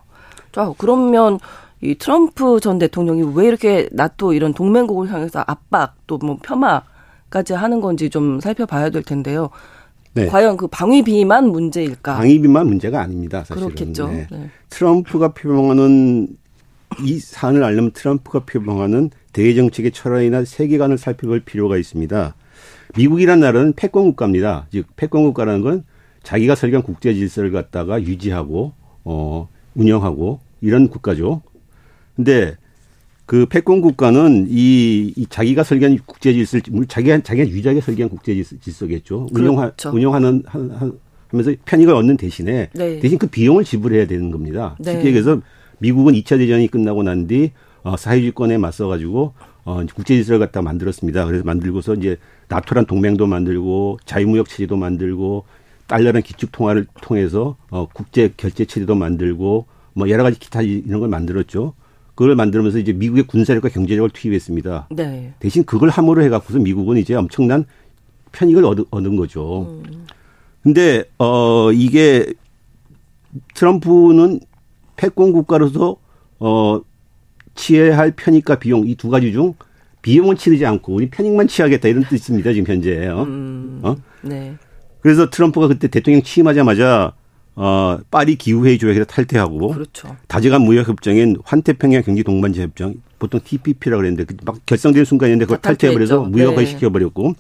자, 0.51 0.71
그러면 0.77 1.39
이 1.81 1.95
트럼프 1.95 2.59
전 2.59 2.77
대통령이 2.77 3.33
왜 3.35 3.47
이렇게 3.47 3.87
나토 3.91 4.33
이런 4.33 4.53
동맹국을 4.53 5.11
향해서 5.11 5.43
압박 5.47 5.95
또 6.07 6.17
뭐 6.21 6.37
폄하까지 6.43 7.53
하는 7.53 7.81
건지 7.81 8.09
좀 8.09 8.39
살펴봐야 8.39 8.89
될 8.89 9.01
텐데요. 9.03 9.49
네. 10.13 10.27
과연 10.27 10.57
그 10.57 10.67
방위비만 10.67 11.49
문제일까? 11.49 12.15
방위비만 12.17 12.67
문제가 12.67 12.99
아닙니다. 13.01 13.43
사실은. 13.43 13.69
그렇겠죠. 13.69 14.07
네. 14.09 14.27
네. 14.31 14.49
트럼프가 14.69 15.33
표명하는 15.33 16.27
이 17.03 17.19
사안을 17.19 17.63
알려면 17.63 17.91
트럼프가 17.91 18.45
표방하는 18.45 19.11
대외 19.31 19.53
정책의 19.55 19.91
철학이나 19.91 20.43
세계관을 20.43 20.97
살펴볼 20.97 21.41
필요가 21.41 21.77
있습니다. 21.77 22.35
미국이라는 22.97 23.39
나라는 23.41 23.73
패권 23.73 24.05
국가입니다. 24.05 24.67
즉 24.71 24.87
패권 24.95 25.23
국가라는 25.23 25.61
건 25.61 25.83
자기가 26.23 26.55
설계한 26.55 26.83
국제 26.83 27.13
질서를 27.13 27.51
갖다가 27.51 28.01
유지하고 28.01 28.73
어 29.03 29.47
운영하고 29.75 30.39
이런 30.61 30.89
국가죠. 30.89 31.41
근데 32.15 32.57
그 33.25 33.45
패권 33.45 33.79
국가는 33.81 34.47
이, 34.49 35.13
이 35.15 35.25
자기가 35.27 35.63
설계한 35.63 35.99
국제 36.05 36.33
질서, 36.33 36.59
자기가 36.87 37.19
자기가 37.21 37.47
유지하게 37.47 37.79
설계한 37.79 38.09
국제 38.09 38.41
질서겠죠. 38.59 39.27
그렇죠. 39.27 39.39
운영하, 39.39 39.71
운영하는 39.93 40.43
한, 40.47 40.71
한, 40.71 40.99
하면서 41.27 41.53
편익을 41.63 41.93
얻는 41.93 42.17
대신에 42.17 42.69
네. 42.73 42.99
대신 42.99 43.19
그 43.19 43.27
비용을 43.27 43.63
지불해야 43.63 44.07
되는 44.07 44.31
겁니다. 44.31 44.75
네. 44.79 44.93
쉽게 44.93 45.09
얘기해서 45.09 45.41
미국은 45.79 46.13
2차 46.13 46.37
대전이 46.37 46.67
끝나고 46.67 47.03
난 47.03 47.27
뒤 47.27 47.51
어, 47.83 47.95
사회주의권에 47.97 48.57
맞서 48.57 48.87
가지고 48.87 49.33
어, 49.63 49.83
국제 49.93 50.15
질서를 50.15 50.39
갖다 50.39 50.61
만들었습니다. 50.61 51.25
그래서 51.25 51.43
만들고서 51.45 51.95
이제 51.95 52.17
나토란 52.47 52.85
동맹도 52.85 53.27
만들고 53.27 53.99
자유무역 54.05 54.49
체제도 54.49 54.75
만들고 54.75 55.45
달러란 55.87 56.21
기축 56.21 56.51
통화를 56.51 56.87
통해서 57.01 57.55
어, 57.69 57.87
국제 57.93 58.33
결제 58.35 58.65
체제도 58.65 58.95
만들고 58.95 59.65
뭐 59.93 60.09
여러 60.09 60.23
가지 60.23 60.39
기타 60.39 60.61
이런 60.61 60.99
걸 60.99 61.09
만들었죠. 61.09 61.73
그걸 62.15 62.35
만들면서 62.35 62.79
이제 62.79 62.91
미국의 62.91 63.23
군사력과 63.27 63.69
경제력을 63.69 64.09
투입했습니다. 64.09 64.89
네. 64.91 65.33
대신 65.39 65.63
그걸 65.63 65.89
함으로 65.89 66.21
해갖고서 66.23 66.59
미국은 66.59 66.97
이제 66.97 67.15
엄청난 67.15 67.65
편익을 68.33 68.65
얻, 68.65 68.77
얻은 68.91 69.15
거죠. 69.15 69.81
음. 69.85 70.05
근데 70.61 71.05
어 71.17 71.71
이게 71.71 72.33
트럼프는 73.53 74.41
패권 74.99 75.31
국가로서 75.31 75.95
어 76.39 76.81
취해야 77.55 77.97
할 77.97 78.11
편익과 78.11 78.59
비용 78.59 78.85
이 78.85 78.95
두 78.95 79.09
가지 79.09 79.31
중 79.31 79.53
비용은 80.01 80.35
치르지 80.35 80.65
않고 80.65 80.93
우리 80.93 81.09
편익만 81.09 81.47
취하겠다 81.47 81.87
이런 81.87 82.03
뜻입니다 82.03 82.51
지금 82.53 82.71
현재. 82.73 83.07
어? 83.07 83.23
음, 83.23 83.79
어? 83.83 83.95
네. 84.21 84.55
그래서 85.01 85.29
트럼프가 85.29 85.67
그때 85.67 85.87
대통령 85.87 86.21
취임하자마자 86.21 87.13
어, 87.55 87.97
파리 88.11 88.35
기후회의 88.35 88.77
조약에서 88.77 89.05
탈퇴하고 89.05 89.69
그렇죠. 89.69 90.15
다재간 90.27 90.61
무역협정인 90.61 91.37
환태평양 91.43 92.03
경제 92.03 92.23
동반자 92.23 92.61
협정 92.61 92.95
보통 93.19 93.39
TPP라고 93.43 94.01
그랬는데 94.01 94.33
그막 94.33 94.65
결성된 94.65 95.05
순간인데 95.05 95.45
그걸 95.45 95.59
탈퇴해버려서 95.59 96.21
무역화 96.23 96.61
네. 96.61 96.65
시켜버렸고 96.65 97.35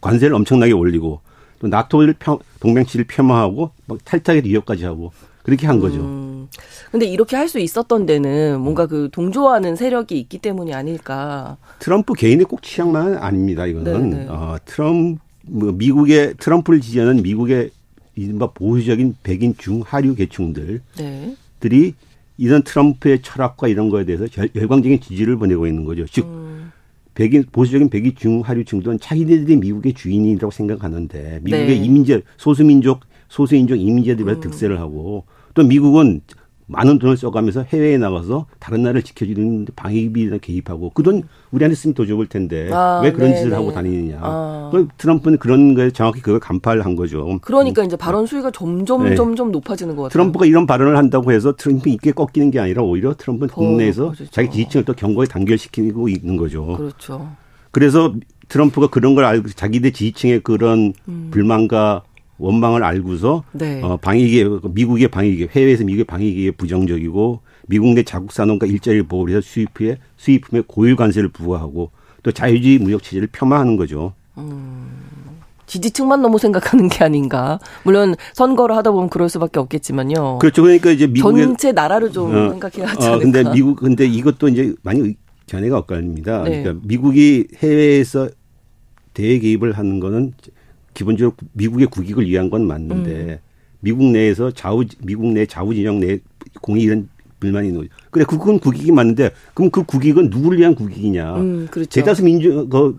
관세를 0.00 0.34
엄청나게 0.34 0.72
올리고 0.72 1.20
또 1.60 1.68
나토를 1.68 2.14
평, 2.18 2.38
동맹치를 2.60 3.06
폄하하고 3.06 3.70
막 3.86 4.04
탈퇴하게 4.04 4.48
위협까지 4.48 4.84
하고 4.84 5.12
그렇게 5.44 5.66
한 5.66 5.78
거죠. 5.78 6.00
음. 6.00 6.48
근데 6.90 7.06
이렇게 7.06 7.36
할 7.36 7.48
수 7.48 7.58
있었던 7.58 8.06
데는 8.06 8.60
뭔가 8.60 8.86
그 8.86 9.08
동조하는 9.12 9.76
세력이 9.76 10.18
있기 10.18 10.38
때문이 10.38 10.72
아닐까. 10.74 11.56
트럼프 11.78 12.14
개인의 12.14 12.46
꼭 12.46 12.62
취향만 12.62 13.18
아닙니다. 13.18 13.66
이거는 13.66 14.10
네, 14.10 14.16
네. 14.16 14.26
어, 14.28 14.56
트럼프 14.64 15.18
뭐 15.46 15.72
미국의 15.72 16.34
트럼프를 16.38 16.80
지지하는 16.80 17.22
미국의 17.22 17.70
이른바 18.16 18.50
보수적인 18.52 19.16
백인 19.22 19.54
중하류 19.58 20.14
계층들 20.14 20.80
네. 20.96 21.36
들이 21.60 21.94
이런 22.38 22.62
트럼프의 22.62 23.22
철학과 23.22 23.68
이런 23.68 23.90
거에 23.90 24.04
대해서 24.04 24.26
열광적인 24.54 25.00
지지를 25.00 25.36
보내고 25.36 25.66
있는 25.66 25.84
거죠. 25.84 26.06
즉 26.06 26.24
음. 26.24 26.72
백인 27.14 27.44
보수적인 27.52 27.90
백인 27.90 28.14
중하류층들은 28.16 29.00
자기네들이 29.00 29.56
미국의 29.56 29.92
주인이라고 29.94 30.50
생각하는데 30.50 31.40
미국의 31.42 31.66
네. 31.66 31.74
이민자 31.74 32.20
소수민족 32.38 33.00
소수인종 33.28 33.78
이민자들이 33.78 34.28
음. 34.28 34.40
득세를 34.40 34.80
하고 34.80 35.24
또 35.54 35.62
미국은 35.62 36.20
많은 36.66 36.98
돈을 36.98 37.18
써가면서 37.18 37.62
해외에 37.64 37.98
나가서 37.98 38.46
다른 38.58 38.82
나라를 38.82 39.02
지켜주는 39.02 39.66
방위비나 39.76 40.38
개입하고 40.38 40.90
그 40.90 41.02
돈 41.02 41.22
우리한테 41.50 41.74
쓰면 41.76 41.92
더 41.94 42.06
좋을 42.06 42.26
텐데 42.26 42.70
아, 42.72 43.02
왜 43.04 43.12
그런 43.12 43.28
네네. 43.28 43.36
짓을 43.42 43.52
하고 43.54 43.70
다니느냐. 43.70 44.18
아. 44.22 44.70
트럼프는 44.96 45.38
그런 45.38 45.74
거에 45.74 45.90
정확히 45.90 46.22
그걸 46.22 46.40
간파를 46.40 46.84
한 46.86 46.96
거죠. 46.96 47.38
그러니까 47.42 47.82
음. 47.82 47.86
이제 47.86 47.96
발언 47.96 48.24
수위가 48.24 48.50
점점 48.50 49.04
네. 49.04 49.14
점점 49.14 49.52
높아지는 49.52 49.94
것 49.94 50.04
같아요. 50.04 50.12
트럼프가 50.12 50.46
이런 50.46 50.66
발언을 50.66 50.96
한다고 50.96 51.32
해서 51.32 51.54
트럼프 51.54 51.90
인기에 51.90 52.12
꺾이는 52.12 52.50
게 52.50 52.58
아니라 52.60 52.82
오히려 52.82 53.14
트럼프는 53.14 53.50
국내에서 53.50 54.12
그렇죠. 54.12 54.30
자기 54.30 54.50
지지층을 54.50 54.84
또 54.86 54.94
경고에 54.94 55.26
단결시키고 55.26 56.08
있는 56.08 56.38
거죠. 56.38 56.66
그렇죠. 56.78 57.28
그래서 57.72 58.14
트럼프가 58.48 58.86
그런 58.86 59.14
걸 59.14 59.24
알고 59.26 59.50
자기들 59.50 59.92
지지층의 59.92 60.40
그런 60.40 60.94
음. 61.08 61.28
불만과 61.30 62.02
원망을 62.44 62.84
알고서 62.84 63.44
네. 63.52 63.82
어, 63.82 63.96
방위기에 63.96 64.44
미국의 64.70 65.08
방위기 65.08 65.48
해외에서 65.50 65.84
미국의 65.84 66.04
방위기에 66.04 66.50
부정적이고 66.52 67.40
미국 67.66 67.94
내 67.94 68.02
자국 68.02 68.32
산업과 68.32 68.66
일자리 68.66 69.02
보호를 69.02 69.36
해서 69.36 69.46
수입에 69.46 69.98
수입품에 70.16 70.62
고율 70.66 70.96
관세를 70.96 71.30
부과하고 71.30 71.90
또 72.22 72.32
자유주의 72.32 72.78
무역 72.78 73.02
체제를 73.02 73.28
폄하하는 73.32 73.76
거죠. 73.76 74.12
음, 74.36 74.90
지지층만 75.66 76.20
너무 76.20 76.38
생각하는 76.38 76.88
게 76.88 77.04
아닌가. 77.04 77.58
물론 77.84 78.14
선거를 78.34 78.76
하다 78.76 78.90
보면 78.90 79.08
그럴 79.08 79.28
수밖에 79.30 79.60
없겠지만요. 79.60 80.38
그렇죠. 80.38 80.62
그러니까 80.62 80.90
이제 80.90 81.06
미국의 81.06 81.44
전체 81.44 81.72
나라를 81.72 82.12
좀 82.12 82.34
어, 82.34 82.50
생각해야 82.50 82.90
하지 82.90 83.06
않을까. 83.06 83.14
어, 83.14 83.18
근데 83.18 83.50
미국 83.52 83.76
근데 83.76 84.04
이것도 84.04 84.48
이제 84.48 84.74
많이 84.82 85.14
견해가 85.46 85.78
엇갈립니다. 85.78 86.42
네. 86.44 86.62
그러니까 86.62 86.86
미국이 86.86 87.46
해외에서 87.62 88.28
대개입을 89.14 89.72
하는 89.72 90.00
거는 90.00 90.34
기본적으로 90.94 91.34
미국의 91.52 91.88
국익을 91.88 92.26
위한 92.26 92.48
건 92.48 92.66
맞는데 92.66 93.10
음. 93.10 93.38
미국 93.80 94.04
내에서 94.04 94.50
좌우 94.50 94.84
미국 95.02 95.26
내 95.26 95.44
좌우 95.44 95.74
진영 95.74 96.00
내 96.00 96.18
공이 96.62 96.82
이런 96.82 97.08
불만이 97.40 97.68
있는 97.68 97.82
거죠. 97.82 97.94
그래 98.10 98.24
그건 98.26 98.58
국익이 98.58 98.92
맞는데 98.92 99.30
그럼 99.52 99.70
그 99.70 99.82
국익은 99.82 100.30
누구를 100.30 100.58
위한 100.58 100.74
국익이냐? 100.74 101.36
음, 101.36 101.68
그렇죠. 101.70 101.90
대다수 101.90 102.24
민주 102.24 102.66
그 102.70 102.98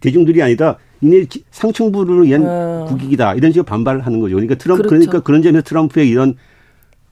대중들이 0.00 0.42
아니다. 0.42 0.76
이네 1.00 1.26
상층부를 1.50 2.24
위한 2.24 2.44
아. 2.46 2.86
국익이다. 2.88 3.34
이런 3.34 3.52
식으로 3.52 3.64
반발을 3.64 4.04
하는 4.04 4.20
거죠. 4.20 4.34
그러니까 4.34 4.56
트럼프 4.56 4.82
그렇죠. 4.82 4.96
그러니까 4.96 5.20
그런 5.20 5.42
점에서 5.42 5.62
트럼프의 5.62 6.08
이런 6.08 6.34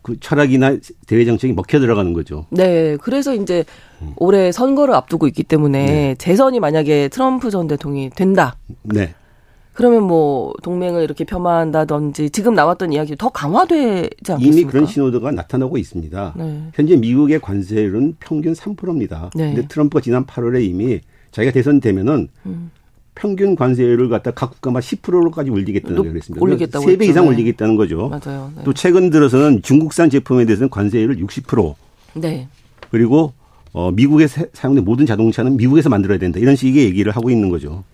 그 0.02 0.18
철학이나 0.20 0.76
대외 1.06 1.24
정책이 1.24 1.52
먹혀 1.54 1.80
들어가는 1.80 2.12
거죠. 2.12 2.46
네. 2.50 2.96
그래서 3.00 3.34
이제 3.34 3.64
음. 4.02 4.12
올해 4.16 4.52
선거를 4.52 4.94
앞두고 4.94 5.26
있기 5.28 5.42
때문에 5.42 5.86
네. 5.86 6.14
재선이 6.16 6.60
만약에 6.60 7.08
트럼프 7.08 7.50
전 7.50 7.66
대통령이 7.66 8.10
된다. 8.10 8.56
네. 8.82 9.14
그러면 9.76 10.04
뭐 10.04 10.54
동맹을 10.62 11.02
이렇게 11.02 11.24
폄하한다든지 11.24 12.30
지금 12.30 12.54
나왔던 12.54 12.94
이야기 12.94 13.14
더 13.14 13.28
강화되지 13.28 14.32
않겠습니까? 14.32 14.40
이미 14.40 14.64
그런 14.64 14.86
신호도가 14.86 15.32
나타나고 15.32 15.76
있습니다. 15.76 16.34
네. 16.36 16.62
현재 16.72 16.96
미국의 16.96 17.40
관세율은 17.40 18.16
평균 18.18 18.54
3%입니다. 18.54 19.30
네. 19.34 19.54
근데 19.54 19.68
트럼프가 19.68 20.00
지난 20.00 20.24
8월에 20.24 20.64
이미 20.64 21.00
자기가 21.30 21.52
대선되면은 21.52 22.28
음. 22.46 22.70
평균 23.14 23.54
관세율을 23.54 24.08
갖다 24.08 24.30
각 24.30 24.52
국가만 24.52 24.80
10%로까지 24.80 25.50
올리겠다는 25.50 25.96
걸 25.96 26.08
그랬습니다. 26.08 26.42
올리겠다고 26.42 26.86
3배 26.86 27.02
이상 27.08 27.24
네. 27.24 27.30
올리겠다는 27.30 27.76
거죠. 27.76 28.08
맞아요. 28.08 28.50
네. 28.56 28.64
또 28.64 28.72
최근 28.72 29.10
들어서는 29.10 29.60
중국산 29.60 30.08
제품에 30.08 30.46
대해서는 30.46 30.70
관세율을 30.70 31.16
60%. 31.16 31.74
네. 32.14 32.48
그리고 32.90 33.34
어 33.72 33.90
미국에 33.90 34.26
사용된 34.26 34.84
모든 34.84 35.04
자동차는 35.04 35.58
미국에서 35.58 35.90
만들어야 35.90 36.18
된다. 36.18 36.38
이런 36.40 36.56
식의 36.56 36.82
얘기를 36.84 37.12
하고 37.12 37.28
있는 37.28 37.50
거죠. 37.50 37.84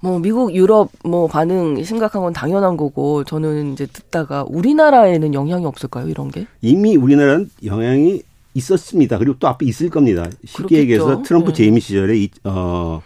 뭐 0.00 0.18
미국, 0.18 0.54
유럽 0.54 0.90
뭐 1.04 1.26
반응 1.26 1.82
심각한 1.82 2.22
건 2.22 2.32
당연한 2.32 2.76
거고 2.76 3.24
저는 3.24 3.72
이제 3.72 3.86
듣다가 3.86 4.44
우리나라에는 4.48 5.34
영향이 5.34 5.64
없을까요 5.64 6.08
이런 6.08 6.30
게? 6.30 6.46
이미 6.60 6.96
우리나라는 6.96 7.50
영향이 7.64 8.22
있었습니다. 8.54 9.18
그리고 9.18 9.36
또 9.38 9.48
앞에 9.48 9.66
있을 9.66 9.90
겁니다. 9.90 10.28
쉽게 10.44 10.78
얘기해서 10.78 11.22
트럼프 11.22 11.48
네. 11.50 11.54
재임 11.54 11.78
시절에 11.78 12.16
이, 12.18 12.30
어, 12.44 13.02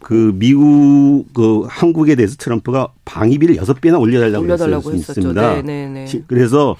그 0.00 0.32
미국 0.34 1.24
그 1.32 1.62
한국에 1.68 2.14
대해서 2.14 2.36
트럼프가 2.36 2.92
방위비를 3.04 3.56
여섯 3.56 3.80
배나 3.80 3.98
올려달라고, 3.98 4.44
올려달라고 4.44 4.92
했었습니다. 4.92 5.54
네, 5.54 5.62
네, 5.62 5.88
네. 5.88 6.22
그래서 6.26 6.76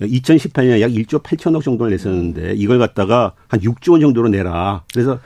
2018년에 0.00 0.80
약 0.80 0.90
1조 0.90 1.22
8천억 1.22 1.62
정도를 1.62 1.92
냈었는데 1.92 2.54
이걸 2.56 2.78
갖다가 2.78 3.32
한 3.48 3.60
6조 3.60 3.92
원 3.92 4.00
정도로 4.00 4.28
내라. 4.28 4.82
그래서 4.92 5.18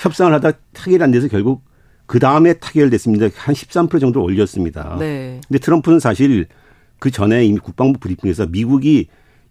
협상을 0.00 0.32
하다 0.32 0.52
타결이 0.72 1.02
안 1.02 1.10
돼서 1.10 1.28
결국 1.28 1.62
그 2.06 2.18
다음에 2.18 2.54
타결됐습니다. 2.54 3.28
한 3.34 3.54
13% 3.54 4.00
정도 4.00 4.22
올렸습니다. 4.22 4.96
네. 4.98 5.40
근데 5.48 5.58
트럼프는 5.58 6.00
사실 6.00 6.46
그 6.98 7.10
전에 7.10 7.44
이미 7.44 7.58
국방부 7.58 7.98
브리핑에서 7.98 8.46
미국이 8.46 9.08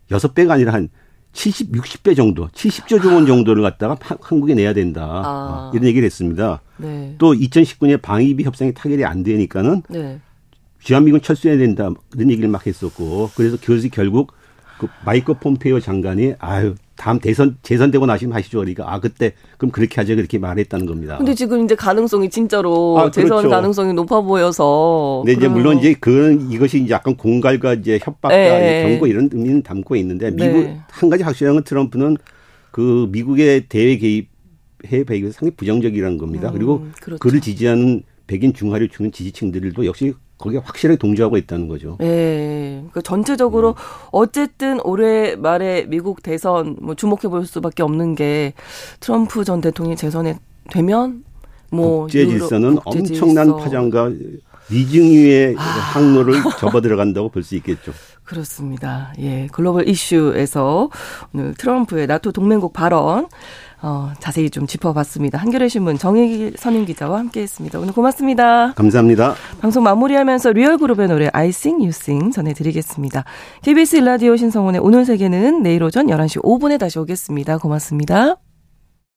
6배가 0.09 0.51
아니라 0.51 0.73
한 0.73 0.89
70, 1.33 1.71
60배 1.71 2.15
정도, 2.15 2.47
70조 2.49 3.13
원 3.13 3.25
정도를 3.25 3.63
갖다가 3.63 3.97
한국에 4.21 4.53
내야 4.53 4.73
된다. 4.73 5.23
아. 5.25 5.71
이런 5.73 5.87
얘기를 5.87 6.05
했습니다. 6.05 6.61
네. 6.77 7.15
또 7.17 7.33
2019년 7.33 8.01
방위비 8.01 8.43
협상이 8.43 8.73
타결이 8.73 9.03
안 9.03 9.23
되니까는 9.23 9.81
네. 9.89 10.19
주한미군 10.79 11.21
철수해야 11.21 11.57
된다. 11.57 11.89
그런 12.11 12.29
얘기를 12.29 12.49
막 12.49 12.67
했었고 12.67 13.31
그래서 13.35 13.57
결국 13.91 14.33
그 14.77 14.87
마이크 15.05 15.33
폼페이오 15.33 15.79
장관이 15.79 16.33
아유 16.39 16.75
다음 16.95 17.19
대선 17.19 17.57
재선되고 17.63 18.05
나시면 18.05 18.35
하시죠. 18.35 18.59
그러니까 18.59 18.93
아 18.93 18.99
그때 18.99 19.33
그럼 19.57 19.71
그렇게 19.71 19.95
하죠. 19.95 20.15
그렇게 20.15 20.37
말했다는 20.37 20.85
겁니다. 20.85 21.17
근데 21.17 21.33
지금 21.33 21.63
이제 21.63 21.75
가능성이 21.75 22.29
진짜로 22.29 22.99
아, 22.99 23.09
재선 23.09 23.29
그렇죠. 23.29 23.49
가능성이 23.49 23.93
높아 23.93 24.21
보여서. 24.21 25.23
네, 25.25 25.33
이제 25.33 25.47
물론 25.47 25.79
이제 25.79 25.95
그 25.99 26.47
이것이 26.51 26.83
이제 26.83 26.93
약간 26.93 27.15
공갈과 27.15 27.73
이제 27.75 27.99
협박과 28.01 28.35
네. 28.35 28.87
경고 28.87 29.07
이런 29.07 29.29
의미는 29.31 29.63
담고 29.63 29.95
있는데 29.95 30.29
미국 30.31 30.59
네. 30.59 30.79
한 30.89 31.09
가지 31.09 31.23
확실한 31.23 31.55
건 31.55 31.63
트럼프는 31.63 32.17
그 32.71 33.07
미국의 33.11 33.67
대외 33.69 33.97
개입 33.97 34.29
해외 34.85 35.03
배경이 35.03 35.31
상당히 35.31 35.55
부정적이라는 35.55 36.17
겁니다. 36.17 36.49
음, 36.49 36.53
그리고 36.53 36.85
그렇죠. 37.01 37.19
그를 37.19 37.41
지지하는 37.41 38.03
백인 38.27 38.53
중하류층 38.53 39.11
지지층들도 39.11 39.85
역시 39.85 40.13
거기에 40.43 40.59
확실하게 40.59 40.97
동조하고 40.97 41.37
있다는 41.37 41.69
거죠. 41.69 41.97
예. 42.01 42.75
그러니까 42.79 43.01
전체적으로 43.01 43.69
음. 43.69 43.73
어쨌든 44.11 44.79
올해 44.83 45.37
말에 45.37 45.85
미국 45.87 46.21
대선 46.21 46.75
뭐 46.81 46.95
주목해 46.95 47.29
볼 47.29 47.45
수밖에 47.45 47.81
없는 47.81 48.15
게 48.15 48.53
트럼프 48.99 49.45
전 49.45 49.61
대통령이 49.61 49.95
재선에 49.95 50.37
되면 50.69 51.23
뭐 51.71 52.01
국제 52.01 52.25
질서는 52.25 52.77
엄청난 52.83 53.55
파장과 53.55 54.11
위증위의 54.69 55.55
아. 55.57 55.61
항로를 55.61 56.35
접어 56.59 56.81
들어간다고 56.81 57.29
볼 57.29 57.43
수 57.43 57.55
있겠죠. 57.55 57.93
그렇습니다. 58.23 59.13
예. 59.19 59.47
글로벌 59.51 59.87
이슈에서 59.87 60.89
오늘 61.33 61.53
트럼프의 61.53 62.07
나토 62.07 62.31
동맹국 62.33 62.73
발언 62.73 63.27
어, 63.83 64.13
자세히 64.19 64.49
좀 64.49 64.65
짚어봤습니다. 64.65 65.37
한겨레 65.37 65.67
신문 65.67 65.97
정혜기 65.97 66.53
선임 66.57 66.85
기자와 66.85 67.19
함께했습니다. 67.19 67.79
오늘 67.79 67.93
고맙습니다. 67.93 68.73
감사합니다. 68.73 69.35
방송 69.59 69.83
마무리하면서 69.83 70.53
리얼그룹의 70.53 71.09
노래 71.09 71.29
I 71.33 71.49
Sing 71.49 71.79
You 71.79 71.89
Sing 71.89 72.31
전해드리겠습니다. 72.33 73.25
KBS 73.61 73.97
일라디오 73.97 74.37
신성원의 74.37 74.79
오늘 74.81 75.03
세계는 75.03 75.63
내일 75.63 75.83
오전 75.83 76.07
11시 76.07 76.41
5분에 76.41 76.79
다시 76.79 76.97
오겠습니다. 76.97 77.57
고맙습니다. 77.57 78.42